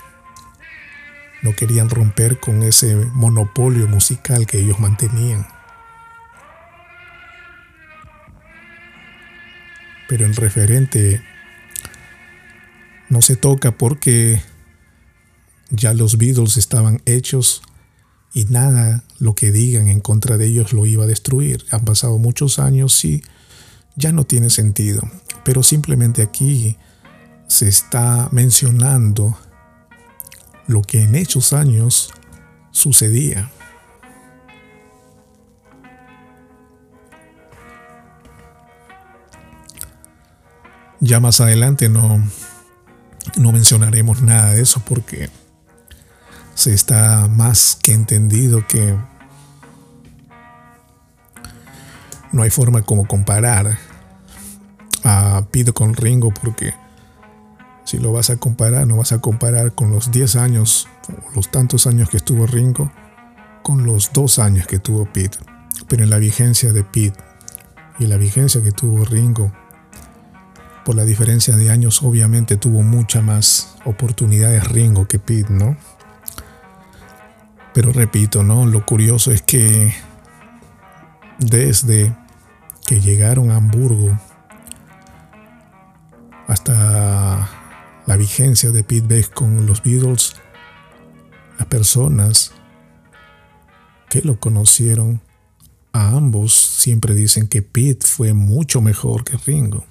[1.43, 5.47] No querían romper con ese monopolio musical que ellos mantenían.
[10.09, 11.23] Pero en referente
[13.09, 14.43] no se toca porque
[15.71, 17.62] ya los Beatles estaban hechos
[18.35, 21.64] y nada lo que digan en contra de ellos lo iba a destruir.
[21.70, 23.22] Han pasado muchos años y
[23.95, 25.03] ya no tiene sentido.
[25.45, 26.76] Pero simplemente aquí
[27.47, 29.39] se está mencionando
[30.66, 32.12] lo que en esos años
[32.72, 33.51] sucedía.
[40.99, 42.20] Ya más adelante no,
[43.37, 45.30] no mencionaremos nada de eso porque
[46.55, 48.97] se está más que entendido que
[52.33, 53.79] no hay forma como comparar
[55.05, 56.75] a Pete con Ringo porque
[57.85, 61.51] si lo vas a comparar, no vas a comparar con los 10 años o los
[61.51, 62.91] tantos años que estuvo Ringo
[63.63, 65.39] con los 2 años que tuvo Pete.
[65.87, 67.19] Pero en la vigencia de Pete
[67.99, 69.53] y la vigencia que tuvo Ringo,
[70.85, 75.77] por la diferencia de años, obviamente tuvo mucha más oportunidades Ringo que Pete, ¿no?
[77.75, 78.66] Pero repito, ¿no?
[78.66, 79.93] Lo curioso es que
[81.39, 82.16] desde
[82.87, 84.18] que llegaron a Hamburgo
[86.47, 87.49] hasta
[88.07, 90.37] la vigencia de Pete Beck con los Beatles,
[91.59, 92.53] las personas
[94.09, 95.20] que lo conocieron
[95.93, 99.85] a ambos siempre dicen que Pete fue mucho mejor que Ringo.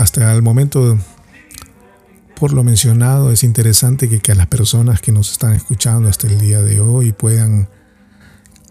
[0.00, 0.98] Hasta el momento
[2.34, 6.62] por lo mencionado, es interesante que, las personas que nos están escuchando hasta el día
[6.62, 7.68] de hoy puedan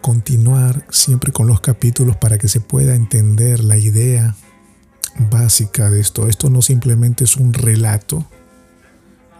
[0.01, 4.36] continuar siempre con los capítulos para que se pueda entender la idea
[5.30, 6.27] básica de esto.
[6.27, 8.25] Esto no simplemente es un relato,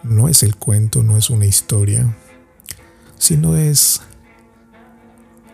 [0.04, 2.16] no es el cuento, no es una historia,
[3.18, 4.02] sino es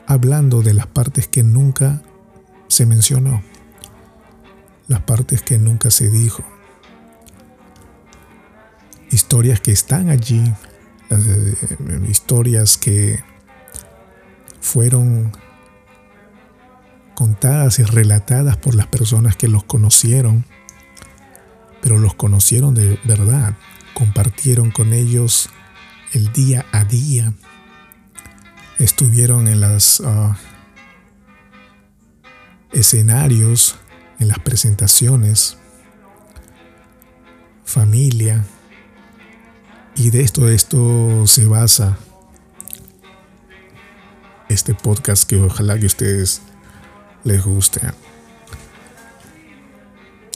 [0.05, 2.01] hablando de las partes que nunca
[2.67, 3.41] se mencionó,
[4.88, 6.43] las partes que nunca se dijo.
[9.11, 10.43] Historias que están allí,
[11.09, 11.55] eh,
[12.09, 13.23] historias que
[14.59, 15.31] fueron
[17.13, 20.45] contadas y relatadas por las personas que los conocieron,
[21.81, 23.55] pero los conocieron de verdad,
[23.93, 25.49] compartieron con ellos
[26.11, 27.33] el día a día,
[28.79, 30.38] estuvieron en los ah,
[32.73, 33.77] escenarios,
[34.20, 35.57] en las presentaciones,
[37.63, 38.43] familia,
[39.95, 41.97] y de esto, esto se basa
[44.49, 46.41] este podcast que ojalá que a ustedes
[47.24, 47.82] les guste.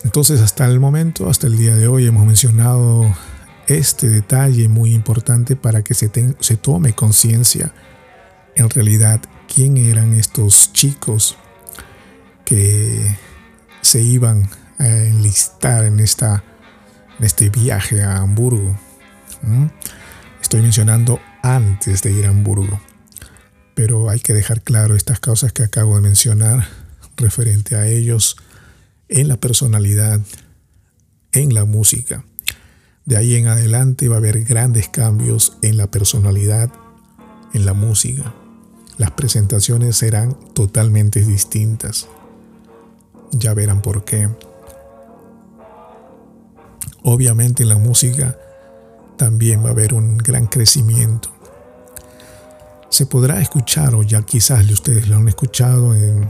[0.03, 3.13] Entonces hasta el momento, hasta el día de hoy hemos mencionado
[3.67, 6.09] este detalle muy importante para que se,
[6.39, 7.73] se tome conciencia
[8.55, 9.21] en realidad
[9.53, 11.37] quién eran estos chicos
[12.45, 13.15] que
[13.81, 16.43] se iban a enlistar en, esta,
[17.17, 18.77] en este viaje a Hamburgo
[20.41, 22.79] Estoy mencionando antes de ir a Hamburgo,
[23.75, 26.67] pero hay que dejar claro estas causas que acabo de mencionar
[27.17, 28.35] referente a ellos
[29.07, 30.19] en la personalidad,
[31.31, 32.25] en la música.
[33.05, 36.71] De ahí en adelante va a haber grandes cambios en la personalidad,
[37.53, 38.33] en la música.
[38.97, 42.07] Las presentaciones serán totalmente distintas.
[43.31, 44.29] Ya verán por qué.
[47.03, 48.37] Obviamente en la música
[49.17, 51.29] también va a haber un gran crecimiento.
[52.89, 56.27] Se podrá escuchar, o ya quizás ustedes lo han escuchado en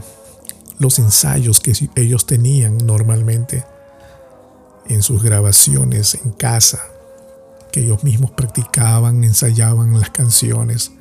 [0.78, 3.64] los ensayos que ellos tenían normalmente
[4.86, 6.80] en sus grabaciones en casa,
[7.72, 10.92] que ellos mismos practicaban, ensayaban las canciones,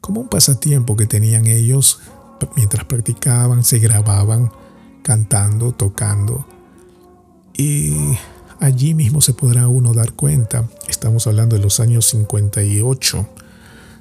[0.00, 2.00] como un pasatiempo que tenían ellos
[2.56, 4.50] mientras practicaban, se grababan
[5.02, 6.46] cantando, tocando.
[7.54, 8.16] Y
[8.58, 10.68] allí mismo se podrá uno dar cuenta.
[10.88, 13.28] Estamos hablando de los años 58,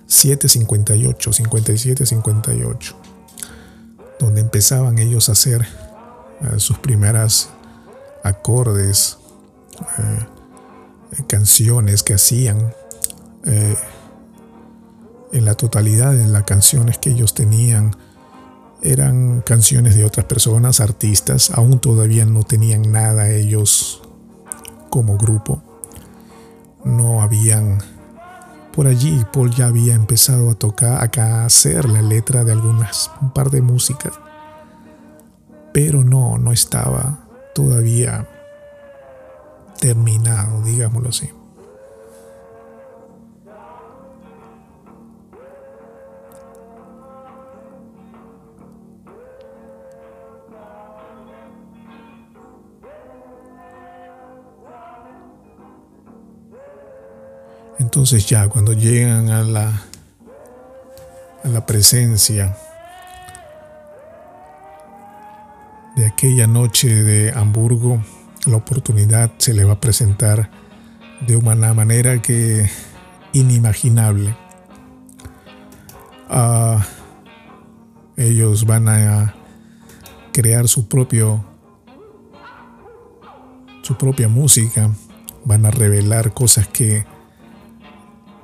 [0.05, 2.95] 758, 57, 58,
[4.19, 5.67] donde empezaban ellos a hacer
[6.41, 7.49] eh, sus primeras
[8.23, 9.17] acordes,
[9.97, 12.73] eh, canciones que hacían.
[13.45, 13.75] Eh,
[15.31, 17.95] en la totalidad de las canciones que ellos tenían
[18.81, 24.01] eran canciones de otras personas, artistas, aún todavía no tenían nada ellos
[24.89, 25.61] como grupo.
[26.83, 27.79] No habían
[28.79, 33.31] por allí Paul ya había empezado a tocar, a hacer la letra de algunas un
[33.31, 34.13] par de músicas,
[35.73, 38.27] pero no, no estaba todavía
[39.79, 41.29] terminado, digámoslo así.
[57.99, 59.73] Entonces ya cuando llegan a la
[61.43, 62.55] la presencia
[65.97, 68.01] de aquella noche de Hamburgo,
[68.45, 70.49] la oportunidad se le va a presentar
[71.27, 72.69] de una manera que
[73.33, 74.33] inimaginable.
[76.29, 76.81] Ah,
[78.15, 79.35] ellos van a
[80.31, 81.43] crear su propio
[83.81, 84.89] su propia música,
[85.43, 87.08] van a revelar cosas que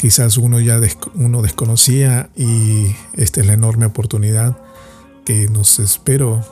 [0.05, 0.79] quizás uno ya
[1.15, 4.55] uno desconocía y esta es la enorme oportunidad
[5.25, 6.45] que nos espero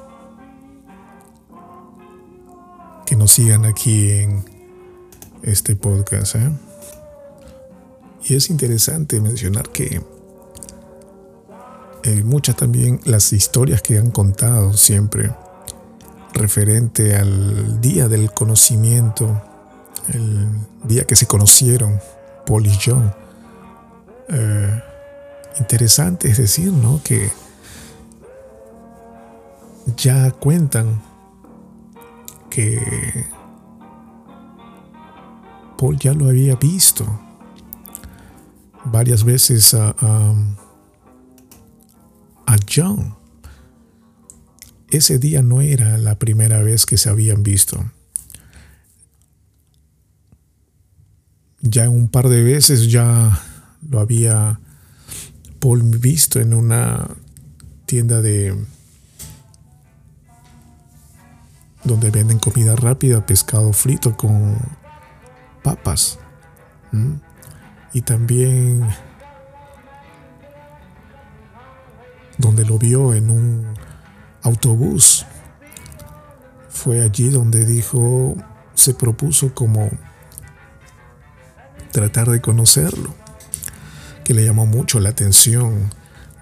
[3.05, 4.43] que nos sigan aquí en
[5.43, 6.33] este podcast.
[6.33, 6.49] ¿eh?
[8.23, 10.01] Y es interesante mencionar que
[12.05, 15.31] eh, muchas también las historias que han contado siempre
[16.33, 19.43] referente al día del conocimiento,
[20.11, 20.47] el
[20.85, 21.99] día que se conocieron
[22.47, 23.22] Paul y John.
[24.29, 24.81] Eh,
[25.59, 27.01] interesante es decir, ¿no?
[27.03, 27.31] Que
[29.97, 31.01] ya cuentan
[32.49, 33.25] que
[35.77, 37.19] Paul ya lo había visto
[38.85, 40.33] varias veces a, a,
[42.73, 43.15] John.
[44.89, 47.83] Ese día no era la primera vez que se habían visto.
[51.61, 53.39] Ya un par de veces ya
[53.93, 54.59] lo había
[55.99, 57.07] visto en una
[57.85, 58.53] tienda de
[61.83, 64.57] donde venden comida rápida, pescado frito con
[65.63, 66.17] papas.
[67.93, 68.87] Y también
[72.37, 73.73] donde lo vio en un
[74.41, 75.25] autobús.
[76.69, 78.35] Fue allí donde dijo,
[78.73, 79.89] se propuso como
[81.91, 83.13] tratar de conocerlo,
[84.23, 85.89] que le llamó mucho la atención,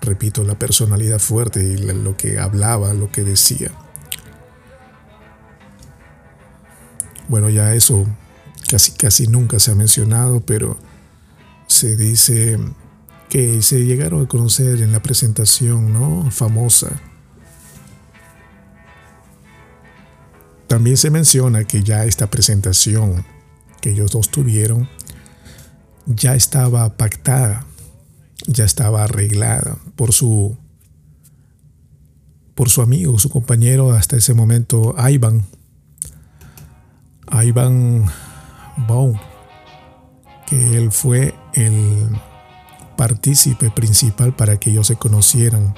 [0.01, 3.71] repito, la personalidad fuerte y lo que hablaba, lo que decía.
[7.27, 8.05] Bueno, ya eso
[8.69, 10.77] casi casi nunca se ha mencionado, pero
[11.67, 12.59] se dice
[13.29, 16.29] que se llegaron a conocer en la presentación, ¿no?
[16.31, 16.89] Famosa.
[20.67, 23.25] También se menciona que ya esta presentación
[23.81, 24.89] que ellos dos tuvieron
[26.05, 27.65] ya estaba pactada,
[28.47, 30.57] ya estaba arreglada por su
[32.55, 35.43] por su amigo, su compañero hasta ese momento, Ivan,
[37.43, 38.05] Ivan
[38.87, 39.17] Baum,
[40.45, 42.09] que él fue el
[42.97, 45.73] partícipe principal para que ellos se conocieran.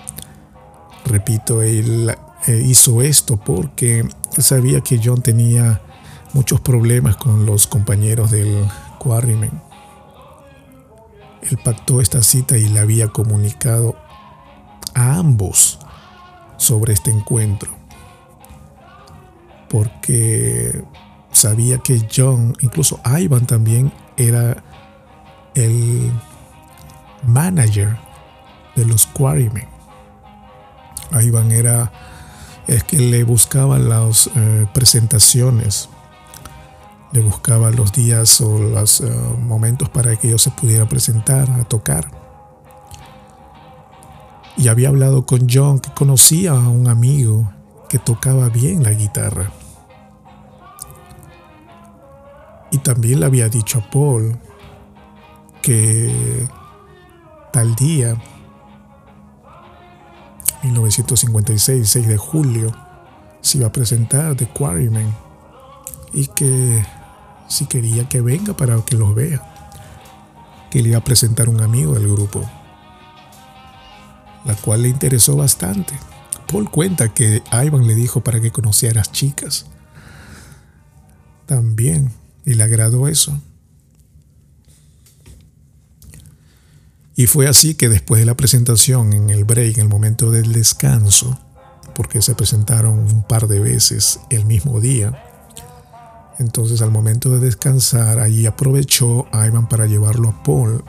[1.05, 2.13] Repito, él
[2.47, 4.05] eh, hizo esto porque
[4.37, 5.81] sabía que John tenía
[6.33, 8.67] muchos problemas con los compañeros del
[8.99, 9.72] Quarrymen.
[11.49, 13.95] Él pactó esta cita y le había comunicado
[14.93, 15.79] a ambos
[16.57, 17.71] sobre este encuentro.
[19.69, 20.83] Porque
[21.31, 24.63] sabía que John, incluso Ivan también, era
[25.55, 26.11] el
[27.23, 27.97] manager
[28.75, 29.67] de los Quarrymen.
[31.21, 31.91] Ivan era
[32.67, 35.89] es que le buscaba las eh, presentaciones,
[37.13, 39.09] le buscaba los días o los eh,
[39.39, 42.09] momentos para que ellos se pudieran presentar a tocar.
[44.57, 47.51] Y había hablado con John, que conocía a un amigo
[47.87, 49.51] que tocaba bien la guitarra.
[52.71, 54.39] Y también le había dicho a Paul
[55.61, 56.47] que
[57.51, 58.17] tal día,
[60.63, 62.71] 1956, 6 de julio,
[63.41, 65.13] se iba a presentar The Quarrymen
[66.13, 66.83] y que
[67.53, 69.41] si quería que venga para que los vea,
[70.71, 72.49] que le iba a presentar un amigo del grupo,
[74.45, 75.93] la cual le interesó bastante.
[76.51, 79.67] Paul cuenta que Ivan le dijo para que conociera a las chicas.
[81.45, 82.11] También
[82.45, 83.39] y le agradó eso.
[87.15, 90.51] Y fue así que después de la presentación, en el break, en el momento del
[90.51, 91.39] descanso,
[91.93, 95.32] porque se presentaron un par de veces el mismo día,
[96.39, 100.83] entonces al momento de descansar, allí aprovechó a Ivan para llevarlo a Paul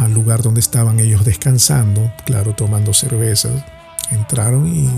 [0.00, 3.64] al lugar donde estaban ellos descansando, claro, tomando cervezas.
[4.10, 4.88] Entraron y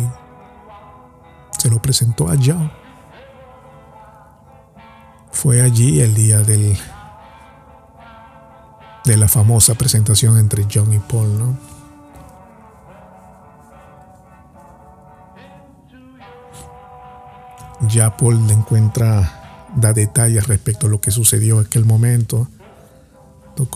[1.59, 2.71] se lo presentó a John.
[5.33, 6.79] Fue allí el día del,
[9.05, 11.72] de la famosa presentación entre John y Paul, ¿no?
[17.89, 22.49] Ya Paul le encuentra, da detalles respecto a lo que sucedió en aquel momento.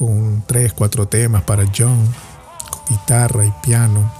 [0.01, 2.07] Un tres, cuatro temas para John,
[2.71, 4.11] con guitarra y piano.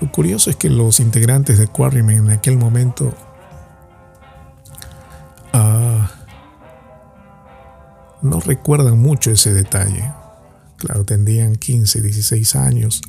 [0.00, 3.14] Lo curioso es que los integrantes de Quarrymen en aquel momento
[5.54, 6.02] uh,
[8.22, 10.12] no recuerdan mucho ese detalle.
[10.76, 13.02] Claro, tendrían 15, 16 años.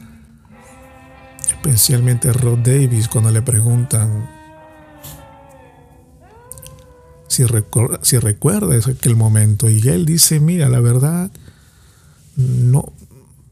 [1.48, 4.39] Especialmente Rod Davis cuando le preguntan
[8.02, 9.70] si, recuerda, si aquel momento.
[9.70, 11.32] Y él dice, mira, la verdad,
[12.36, 12.92] no.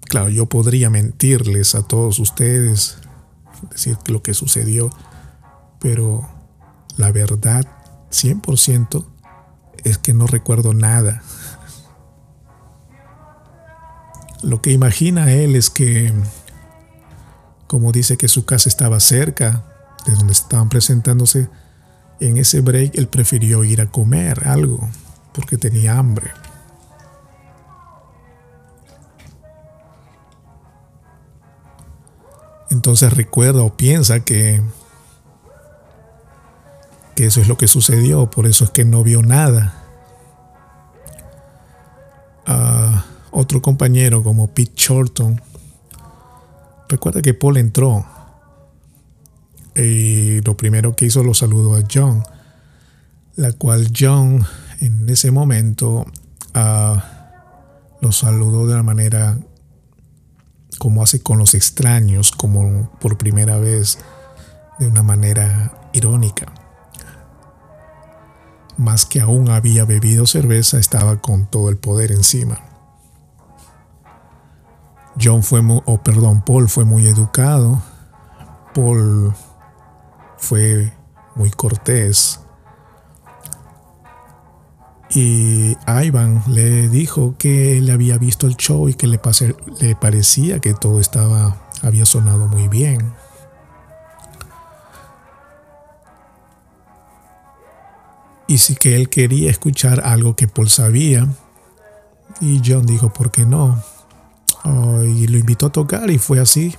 [0.01, 2.97] Claro, yo podría mentirles a todos ustedes,
[3.71, 4.89] decir lo que sucedió,
[5.79, 6.27] pero
[6.97, 7.65] la verdad,
[8.11, 9.05] 100%,
[9.83, 11.21] es que no recuerdo nada.
[14.43, 16.13] Lo que imagina él es que,
[17.67, 19.63] como dice que su casa estaba cerca
[20.05, 21.49] de donde estaban presentándose,
[22.19, 24.87] en ese break él prefirió ir a comer algo
[25.33, 26.31] porque tenía hambre.
[32.69, 34.61] Entonces recuerda o piensa que,
[37.15, 39.83] que eso es lo que sucedió, por eso es que no vio nada.
[42.45, 45.41] Ah, otro compañero como Pete Shorton,
[46.89, 48.05] recuerda que Paul entró
[49.77, 52.23] y lo primero que hizo lo saludó a John,
[53.35, 54.45] la cual John
[54.79, 56.05] en ese momento
[56.53, 57.03] ah,
[58.01, 59.37] lo saludó de una manera
[60.79, 63.99] como hace con los extraños, como por primera vez,
[64.79, 66.53] de una manera irónica.
[68.77, 72.59] Más que aún había bebido cerveza, estaba con todo el poder encima.
[75.19, 77.81] John fue, o perdón, Paul fue muy educado.
[78.75, 79.33] Paul
[80.37, 80.93] fue
[81.35, 82.39] muy cortés.
[85.09, 89.19] Y Ivan le dijo que él había visto el show y que le,
[89.95, 93.13] parecía que todo estaba, había sonado muy bien.
[98.47, 101.27] Y sí que él quería escuchar algo que Paul sabía.
[102.39, 103.81] Y John dijo, ¿por qué no?
[104.63, 106.75] Oh, y lo invitó a tocar y fue así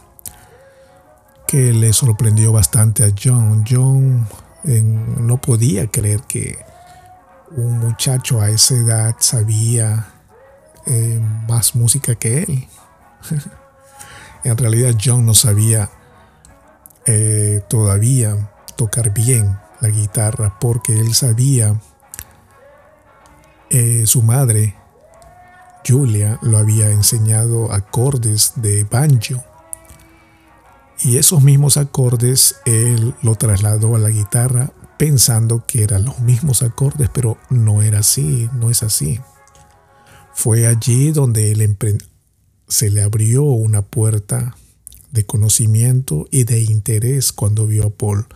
[1.49, 3.65] que le sorprendió bastante a John.
[3.69, 4.29] John
[5.27, 6.59] no podía creer que
[7.57, 10.09] un muchacho a esa edad sabía
[10.87, 11.19] eh,
[11.49, 12.69] más música que él.
[14.45, 15.91] en realidad John no sabía
[17.07, 21.81] eh, todavía tocar bien la guitarra porque él sabía
[23.71, 24.75] eh, su madre
[25.87, 29.43] Julia lo había enseñado acordes de banjo
[31.05, 36.63] y esos mismos acordes él lo trasladó a la guitarra pensando que eran los mismos
[36.63, 39.21] acordes, pero no era así, no es así.
[40.35, 41.77] Fue allí donde él
[42.67, 44.57] se le abrió una puerta
[45.13, 48.27] de conocimiento y de interés cuando vio a Paul,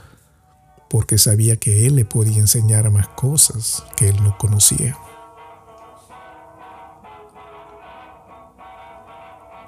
[0.88, 4.96] porque sabía que él le podía enseñar más cosas que él no conocía.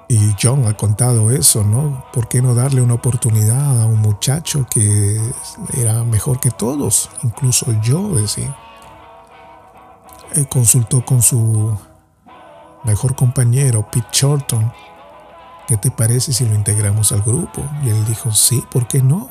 [0.07, 2.05] Y John ha contado eso, ¿no?
[2.13, 5.19] ¿Por qué no darle una oportunidad a un muchacho que
[5.73, 7.09] era mejor que todos?
[7.23, 8.55] Incluso yo, decía.
[10.33, 11.75] Él consultó con su
[12.83, 14.71] mejor compañero, Pete Shorton.
[15.67, 17.63] ¿Qué te parece si lo integramos al grupo?
[17.83, 19.27] Y él dijo, sí, ¿por qué no?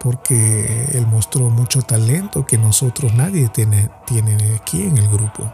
[0.00, 5.52] Porque él mostró mucho talento que nosotros nadie tiene, tiene aquí en el grupo.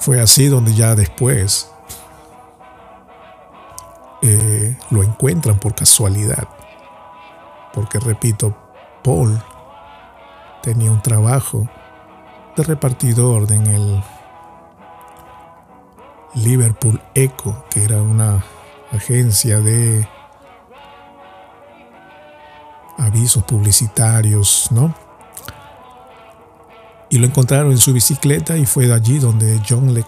[0.00, 1.70] Fue así donde ya después
[4.22, 6.48] eh, lo encuentran por casualidad.
[7.72, 8.56] Porque repito,
[9.02, 9.40] Paul
[10.62, 11.68] tenía un trabajo
[12.56, 14.02] de repartidor en el
[16.34, 18.44] Liverpool Echo, que era una
[18.92, 20.06] agencia de
[22.98, 24.94] avisos publicitarios, ¿no?
[27.08, 30.04] Y lo encontraron en su bicicleta y fue de allí donde John le,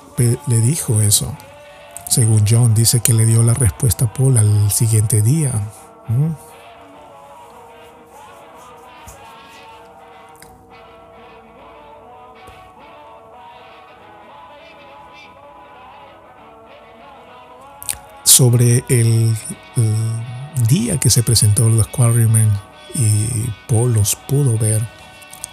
[0.46, 1.34] le dijo eso.
[2.08, 5.52] Según John, dice que le dio la respuesta a Paul al siguiente día.
[18.24, 19.36] Sobre el,
[20.68, 22.50] día que se presentó los Quarrymen
[22.94, 23.26] y
[23.68, 24.86] Paul los pudo ver,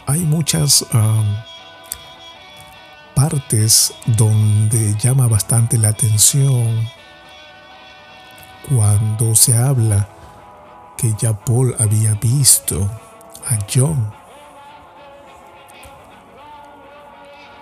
[0.06, 1.26] hay muchas um,
[4.05, 6.88] donde llama bastante la atención
[8.67, 10.07] cuando se habla
[10.97, 12.89] que ya Paul había visto
[13.47, 14.11] a John.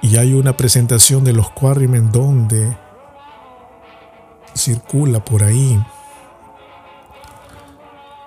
[0.01, 2.77] Y hay una presentación de los Quarrymen donde
[4.55, 5.79] circula por ahí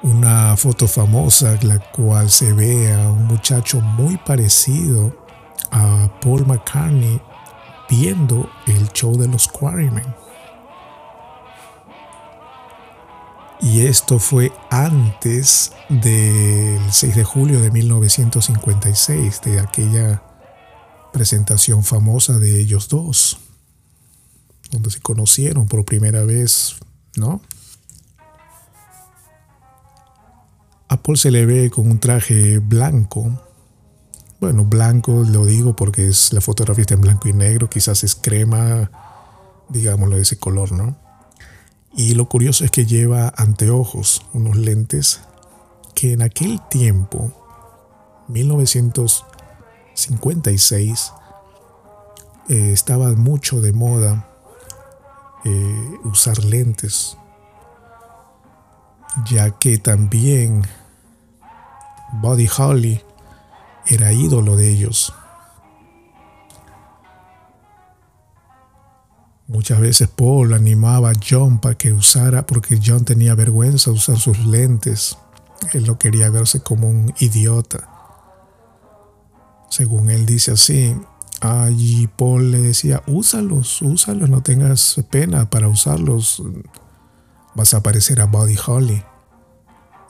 [0.03, 5.13] una foto famosa la cual se ve a un muchacho muy parecido
[5.71, 7.21] a Paul McCartney
[7.91, 10.15] viendo el show de los Quarrymen.
[13.61, 20.23] Y esto fue antes del 6 de julio de 1956, de aquella
[21.13, 23.39] presentación famosa de ellos dos,
[24.71, 26.77] donde se conocieron por primera vez,
[27.17, 27.43] ¿no?
[30.89, 33.50] A Paul se le ve con un traje blanco.
[34.41, 38.15] Bueno, blanco lo digo porque es la fotografía está en blanco y negro, quizás es
[38.15, 38.91] crema,
[39.69, 40.97] digámoslo de ese color, ¿no?
[41.95, 45.21] Y lo curioso es que lleva anteojos, unos lentes
[45.95, 47.35] que en aquel tiempo,
[48.29, 51.13] 1956,
[52.49, 54.27] eh, estaba mucho de moda
[55.45, 57.19] eh, usar lentes,
[59.31, 60.63] ya que también
[62.23, 63.03] Buddy Holly
[63.91, 65.13] era ídolo de ellos.
[69.51, 74.17] Muchas veces Paul animaba a John para que usara, porque John tenía vergüenza de usar
[74.17, 75.19] sus lentes.
[75.73, 77.89] Él no quería verse como un idiota.
[79.69, 80.97] Según él dice así,
[81.41, 86.43] allí Paul le decía, úsalos, úsalos, no tengas pena para usarlos.
[87.57, 89.03] Vas a parecer a Buddy Holly.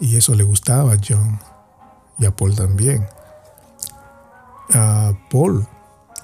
[0.00, 1.40] Y eso le gustaba a John
[2.18, 3.06] y a Paul también.
[5.30, 5.66] Paul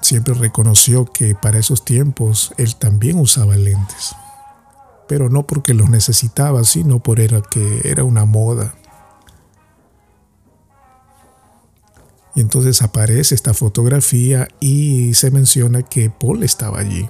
[0.01, 4.15] siempre reconoció que para esos tiempos él también usaba lentes,
[5.07, 8.75] pero no porque los necesitaba, sino por era que era una moda.
[12.35, 17.09] Y entonces aparece esta fotografía y se menciona que Paul estaba allí.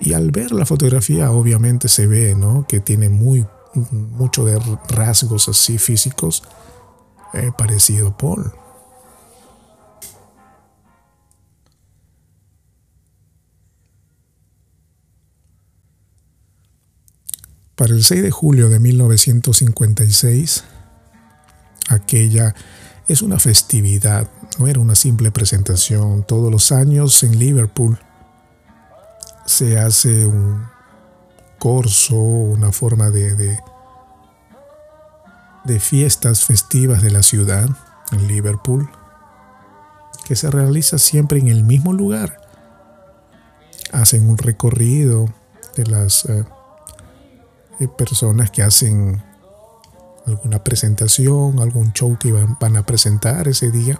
[0.00, 2.66] Y al ver la fotografía obviamente se ve, ¿no?
[2.66, 3.46] Que tiene muy
[3.92, 4.58] mucho de
[4.88, 6.42] rasgos así físicos
[7.34, 8.52] eh, parecido a Paul.
[17.80, 20.64] Para el 6 de julio de 1956,
[21.88, 22.54] aquella
[23.08, 24.28] es una festividad,
[24.58, 26.22] no era una simple presentación.
[26.24, 27.98] Todos los años en Liverpool
[29.46, 30.66] se hace un
[31.58, 33.58] corso, una forma de,
[35.64, 37.66] de, fiestas festivas de la ciudad
[38.12, 38.90] en Liverpool,
[40.26, 42.42] que se realiza siempre en el mismo lugar.
[43.90, 45.32] Hacen un recorrido
[45.76, 46.26] de las
[47.80, 49.22] eh, personas que hacen
[50.26, 53.98] alguna presentación, algún show que van, a presentar ese día.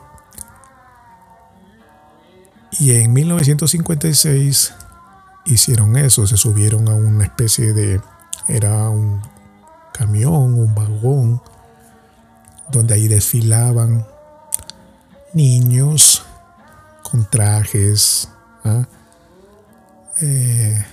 [2.78, 4.74] Y en 1956
[5.46, 8.00] hicieron eso, se subieron a una especie de,
[8.48, 9.22] era un
[9.94, 11.42] camión, un vagón,
[12.70, 14.06] donde ahí desfilaban
[15.32, 16.22] niños
[17.02, 18.28] con trajes,
[18.62, 18.86] ¿ah?
[20.20, 20.84] eh,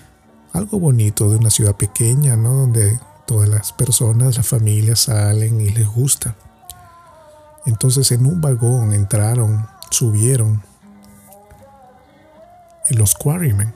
[0.53, 2.53] algo bonito de una ciudad pequeña, ¿no?
[2.53, 6.35] Donde todas las personas, las familias salen y les gusta.
[7.65, 10.63] Entonces en un vagón entraron, subieron
[12.89, 13.73] los Quarrymen.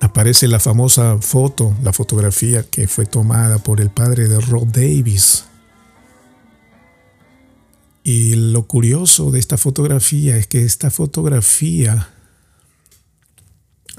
[0.00, 5.44] aparece la famosa foto, la fotografía que fue tomada por el padre de Rod Davis.
[8.02, 12.08] Y lo curioso de esta fotografía es que esta fotografía,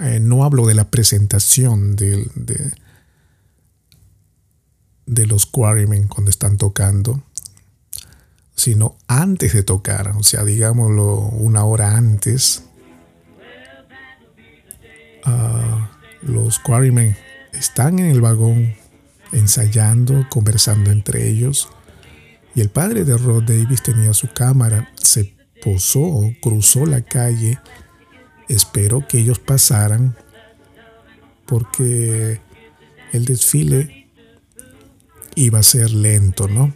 [0.02, 2.28] eh, no hablo de la presentación de,
[5.06, 7.24] de, los Quarrymen cuando están tocando,
[8.56, 12.64] sino antes de tocar, o sea, digámoslo una hora antes,
[15.26, 15.86] Uh,
[16.24, 17.16] los Quarrymen
[17.54, 18.74] están en el vagón
[19.32, 21.70] ensayando, conversando entre ellos.
[22.56, 27.60] Y el padre de Rod Davis tenía su cámara, se posó, cruzó la calle,
[28.54, 30.16] esperó que ellos pasaran
[31.46, 32.40] porque
[33.12, 34.08] el desfile
[35.36, 36.74] iba a ser lento, ¿no?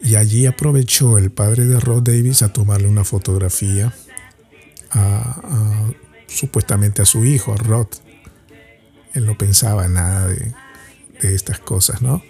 [0.00, 3.92] Y allí aprovechó el padre de Rod Davis a tomarle una fotografía
[4.90, 5.90] a,
[6.26, 7.88] supuestamente a su hijo, a Rod.
[9.12, 10.54] Él no pensaba nada de,
[11.22, 12.22] estas cosas, ¿no?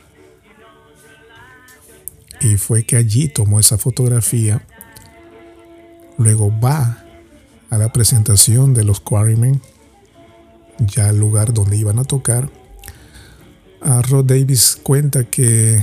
[2.40, 4.66] Y fue que allí tomó esa fotografía,
[6.18, 7.04] luego va
[7.70, 9.62] a la presentación de los Quarrymen,
[10.78, 12.50] ya al lugar donde iban a tocar.
[13.80, 15.82] A Rod Davis cuenta que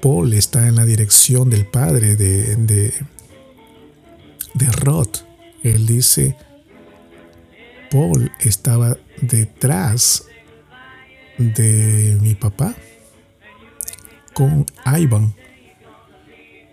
[0.00, 2.94] Paul está en la dirección del padre de, de,
[4.54, 5.08] de Rod.
[5.62, 6.36] Él dice,
[7.90, 10.24] Paul estaba detrás
[11.38, 12.74] de mi papá
[14.32, 15.34] con Ivan.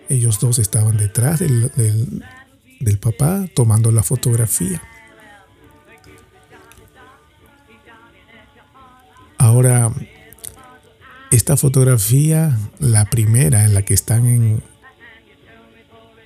[0.10, 1.72] Ellos dos estaban detrás del,
[2.80, 4.82] del papá tomando la fotografía.
[9.38, 9.92] Ahora,
[11.32, 14.64] esta fotografía, la primera en la que están en,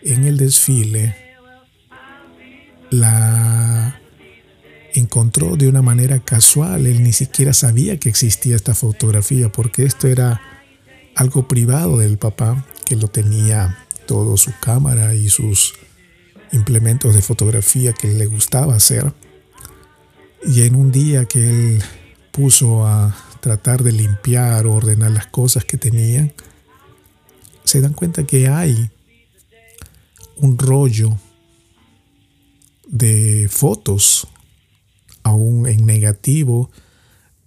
[0.04, 1.16] en el desfile,
[2.90, 4.00] la
[4.94, 6.86] encontró de una manera casual.
[6.88, 10.42] Él ni siquiera sabía que existía esta fotografía porque esto era
[11.16, 15.74] algo privado del papá que lo tenía todo su cámara y sus
[16.52, 19.14] implementos de fotografía que le gustaba hacer.
[20.46, 21.84] Y en un día que él
[22.32, 26.34] puso a tratar de limpiar o ordenar las cosas que tenían,
[27.64, 28.90] se dan cuenta que hay
[30.38, 31.18] un rollo
[32.88, 34.28] de fotos,
[35.24, 36.70] aún en negativo,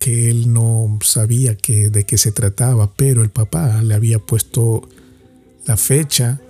[0.05, 4.87] que él no sabía que, de qué se trataba, pero el papá le había puesto
[5.65, 6.43] la fecha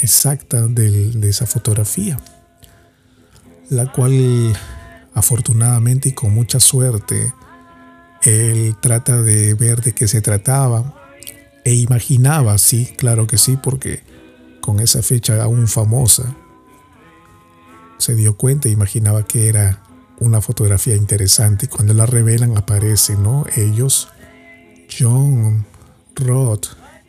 [0.00, 2.20] exacta de esa fotografía,
[3.68, 4.56] la cual
[5.12, 7.34] afortunadamente y con mucha suerte
[8.22, 10.94] él trata de ver de qué se trataba
[11.64, 14.04] e imaginaba, sí, claro que sí, porque
[14.60, 16.36] con esa fecha aún famosa,
[17.98, 19.82] se dio cuenta e imaginaba que era
[20.20, 21.66] una fotografía interesante.
[21.66, 23.44] Y cuando la revelan aparecen, ¿no?
[23.56, 24.08] Ellos,
[24.98, 25.66] John,
[26.14, 26.60] Rod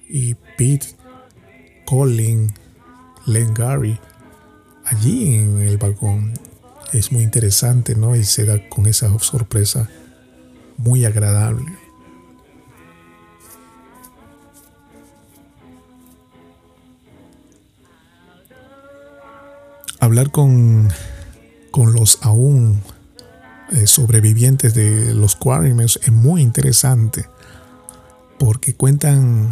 [0.10, 0.96] y Pete,
[1.86, 2.54] Colin,
[3.26, 4.00] Len Gary,
[4.86, 6.34] allí en el vagón.
[6.94, 8.16] Es muy interesante, ¿no?
[8.16, 9.90] Y se da con esa sorpresa
[10.78, 11.66] muy agradable.
[20.00, 20.90] Hablar con,
[21.72, 22.82] con los aún
[23.86, 27.26] sobrevivientes de los Quarrymen es muy interesante
[28.40, 29.50] porque cuentan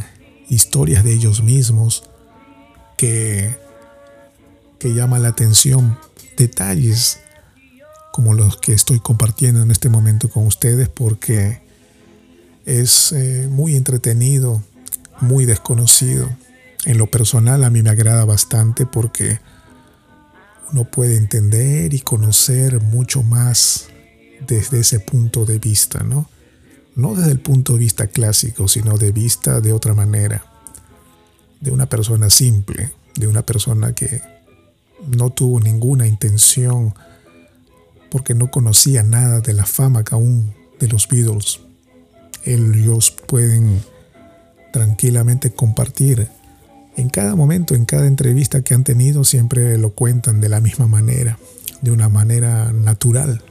[0.49, 2.03] historias de ellos mismos
[2.97, 3.57] que,
[4.80, 5.97] que llaman la atención,
[6.38, 7.20] detalles
[8.11, 11.61] como los que estoy compartiendo en este momento con ustedes porque
[12.66, 14.63] es eh, muy entretenido,
[15.20, 16.30] muy desconocido.
[16.86, 19.39] En lo personal a mí me agrada bastante porque
[20.72, 23.88] uno puede entender y conocer mucho más
[24.47, 26.29] desde ese punto de vista, ¿no?
[26.95, 30.45] No desde el punto de vista clásico, sino de vista de otra manera,
[31.59, 34.21] de una persona simple, de una persona que
[35.15, 36.93] no tuvo ninguna intención
[38.09, 41.59] porque no conocía nada de la fama que aún de los Beatles.
[42.43, 43.81] Ellos pueden
[44.71, 46.29] tranquilamente compartir.
[46.95, 50.87] En cada momento, en cada entrevista que han tenido, siempre lo cuentan de la misma
[50.87, 51.39] manera,
[51.81, 53.41] de una manera natural,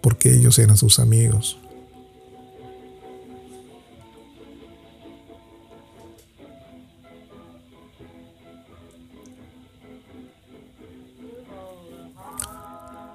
[0.00, 1.58] porque ellos eran sus amigos.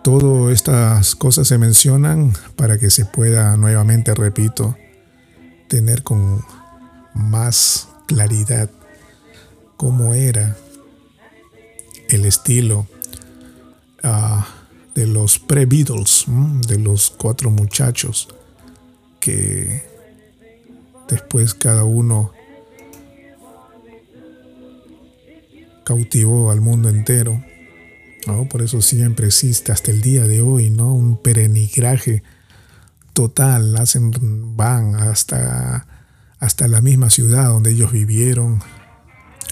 [0.03, 4.77] Todas estas cosas se mencionan para que se pueda nuevamente, repito,
[5.67, 6.45] tener con
[7.15, 8.69] más claridad
[9.77, 10.55] cómo era
[12.09, 12.85] el estilo
[14.03, 14.47] ah,
[14.95, 16.25] de los pre-Beatles,
[16.67, 18.27] de los cuatro muchachos
[19.19, 19.83] que
[21.09, 22.31] después cada uno
[25.83, 27.43] cautivó al mundo entero
[28.49, 30.93] por eso siempre existe hasta el día de hoy, ¿no?
[30.93, 32.23] Un perenigraje
[33.13, 34.11] total, hacen,
[34.57, 35.87] van hasta,
[36.39, 38.61] hasta la misma ciudad donde ellos vivieron,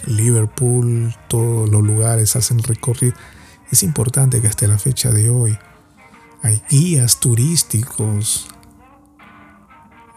[0.08, 3.16] Liverpool, todos los lugares hacen recorrido.
[3.74, 5.58] Es importante que hasta la fecha de hoy
[6.44, 8.48] hay guías turísticos,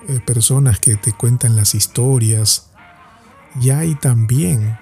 [0.09, 2.71] eh, personas que te cuentan las historias,
[3.59, 4.79] y hay también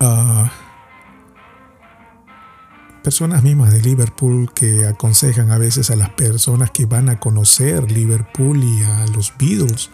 [0.00, 0.46] uh,
[3.02, 7.92] personas mismas de Liverpool que aconsejan a veces a las personas que van a conocer
[7.92, 9.90] Liverpool y a los Beatles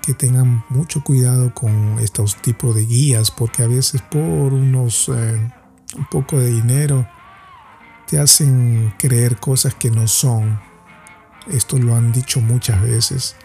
[0.00, 5.50] que tengan mucho cuidado con estos tipos de guías porque a veces por unos eh,
[5.94, 7.06] un poco de dinero
[8.06, 10.60] te hacen creer cosas que no son.
[11.50, 13.36] Esto lo han dicho muchas veces.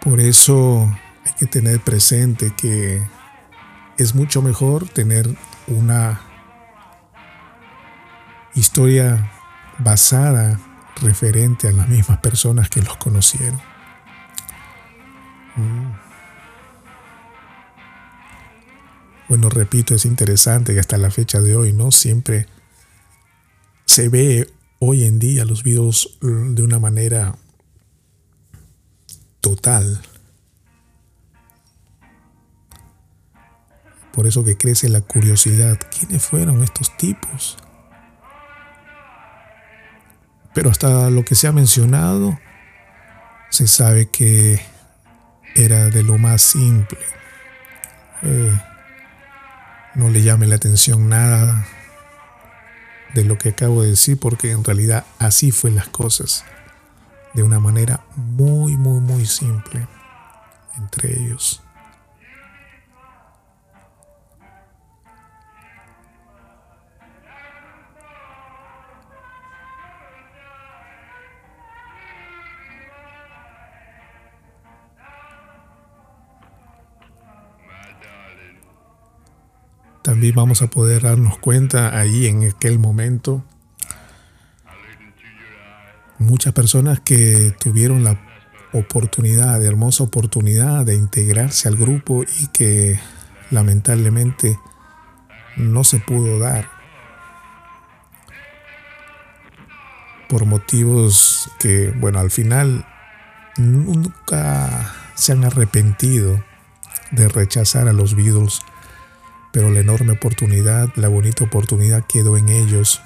[0.00, 0.90] Por eso
[1.24, 3.02] hay que tener presente que
[3.98, 5.28] es mucho mejor tener
[5.66, 6.20] una
[8.54, 9.30] historia
[9.78, 10.58] basada
[11.00, 13.60] referente a las mismas personas que los conocieron.
[15.56, 16.09] Mm.
[19.30, 21.92] Bueno, repito, es interesante que hasta la fecha de hoy, ¿no?
[21.92, 22.48] Siempre
[23.84, 27.36] se ve hoy en día los videos mm, de una manera
[29.40, 30.02] total.
[34.12, 35.78] Por eso que crece la curiosidad.
[35.96, 37.56] ¿Quiénes fueron estos tipos?
[40.54, 42.36] Pero hasta lo que se ha mencionado,
[43.50, 44.60] se sabe que
[45.54, 46.98] era de lo más simple.
[48.22, 48.60] Eh,
[50.00, 51.66] no le llame la atención nada
[53.12, 56.46] de lo que acabo de decir porque en realidad así fue las cosas.
[57.34, 59.86] De una manera muy, muy, muy simple
[60.78, 61.62] entre ellos.
[80.02, 83.44] También vamos a poder darnos cuenta ahí en aquel momento.
[86.18, 88.18] Muchas personas que tuvieron la
[88.72, 92.98] oportunidad, hermosa oportunidad de integrarse al grupo y que
[93.50, 94.58] lamentablemente
[95.56, 96.68] no se pudo dar
[100.28, 102.86] por motivos que, bueno, al final
[103.56, 106.42] nunca se han arrepentido
[107.10, 108.60] de rechazar a los Beatles
[109.52, 113.00] pero la enorme oportunidad, la bonita oportunidad quedó en ellos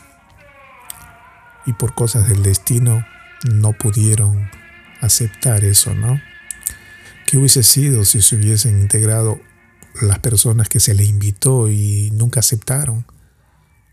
[1.66, 3.04] y por cosas del destino
[3.50, 4.50] no pudieron
[5.00, 6.20] aceptar eso, ¿no?
[7.26, 9.40] ¿Qué hubiese sido si se hubiesen integrado
[10.00, 13.06] las personas que se le invitó y nunca aceptaron?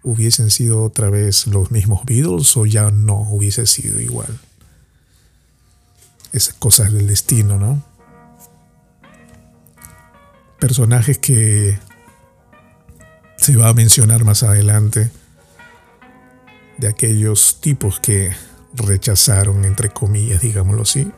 [0.03, 4.39] ¿Hubiesen sido otra vez los mismos Beatles o ya no hubiese sido igual?
[6.33, 7.83] Esas cosas del destino, ¿no?
[10.59, 11.79] Personajes que
[13.41, 15.09] se va a mencionar más adelante
[16.77, 18.31] de aquellos tipos que
[18.75, 21.11] rechazaron, entre comillas, digámoslo así.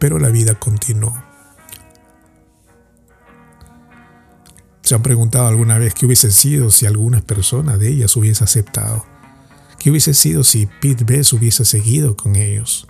[0.00, 1.16] Pero la vida continuó.
[4.82, 9.06] ¿Se han preguntado alguna vez qué hubiese sido si alguna persona de ellas hubiese aceptado?
[9.78, 12.88] ¿Qué hubiese sido si Pete Best hubiese seguido con ellos?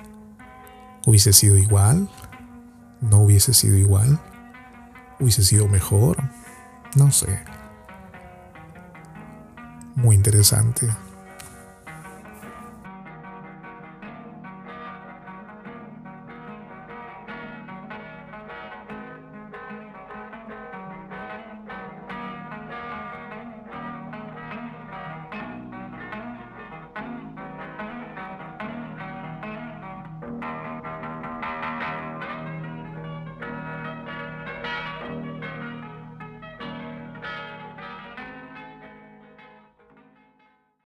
[1.04, 2.08] ¿Hubiese sido igual?
[3.02, 4.18] ¿No hubiese sido igual?
[5.22, 6.18] Hubiese sido mejor.
[6.96, 7.40] No sé.
[9.94, 10.88] Muy interesante.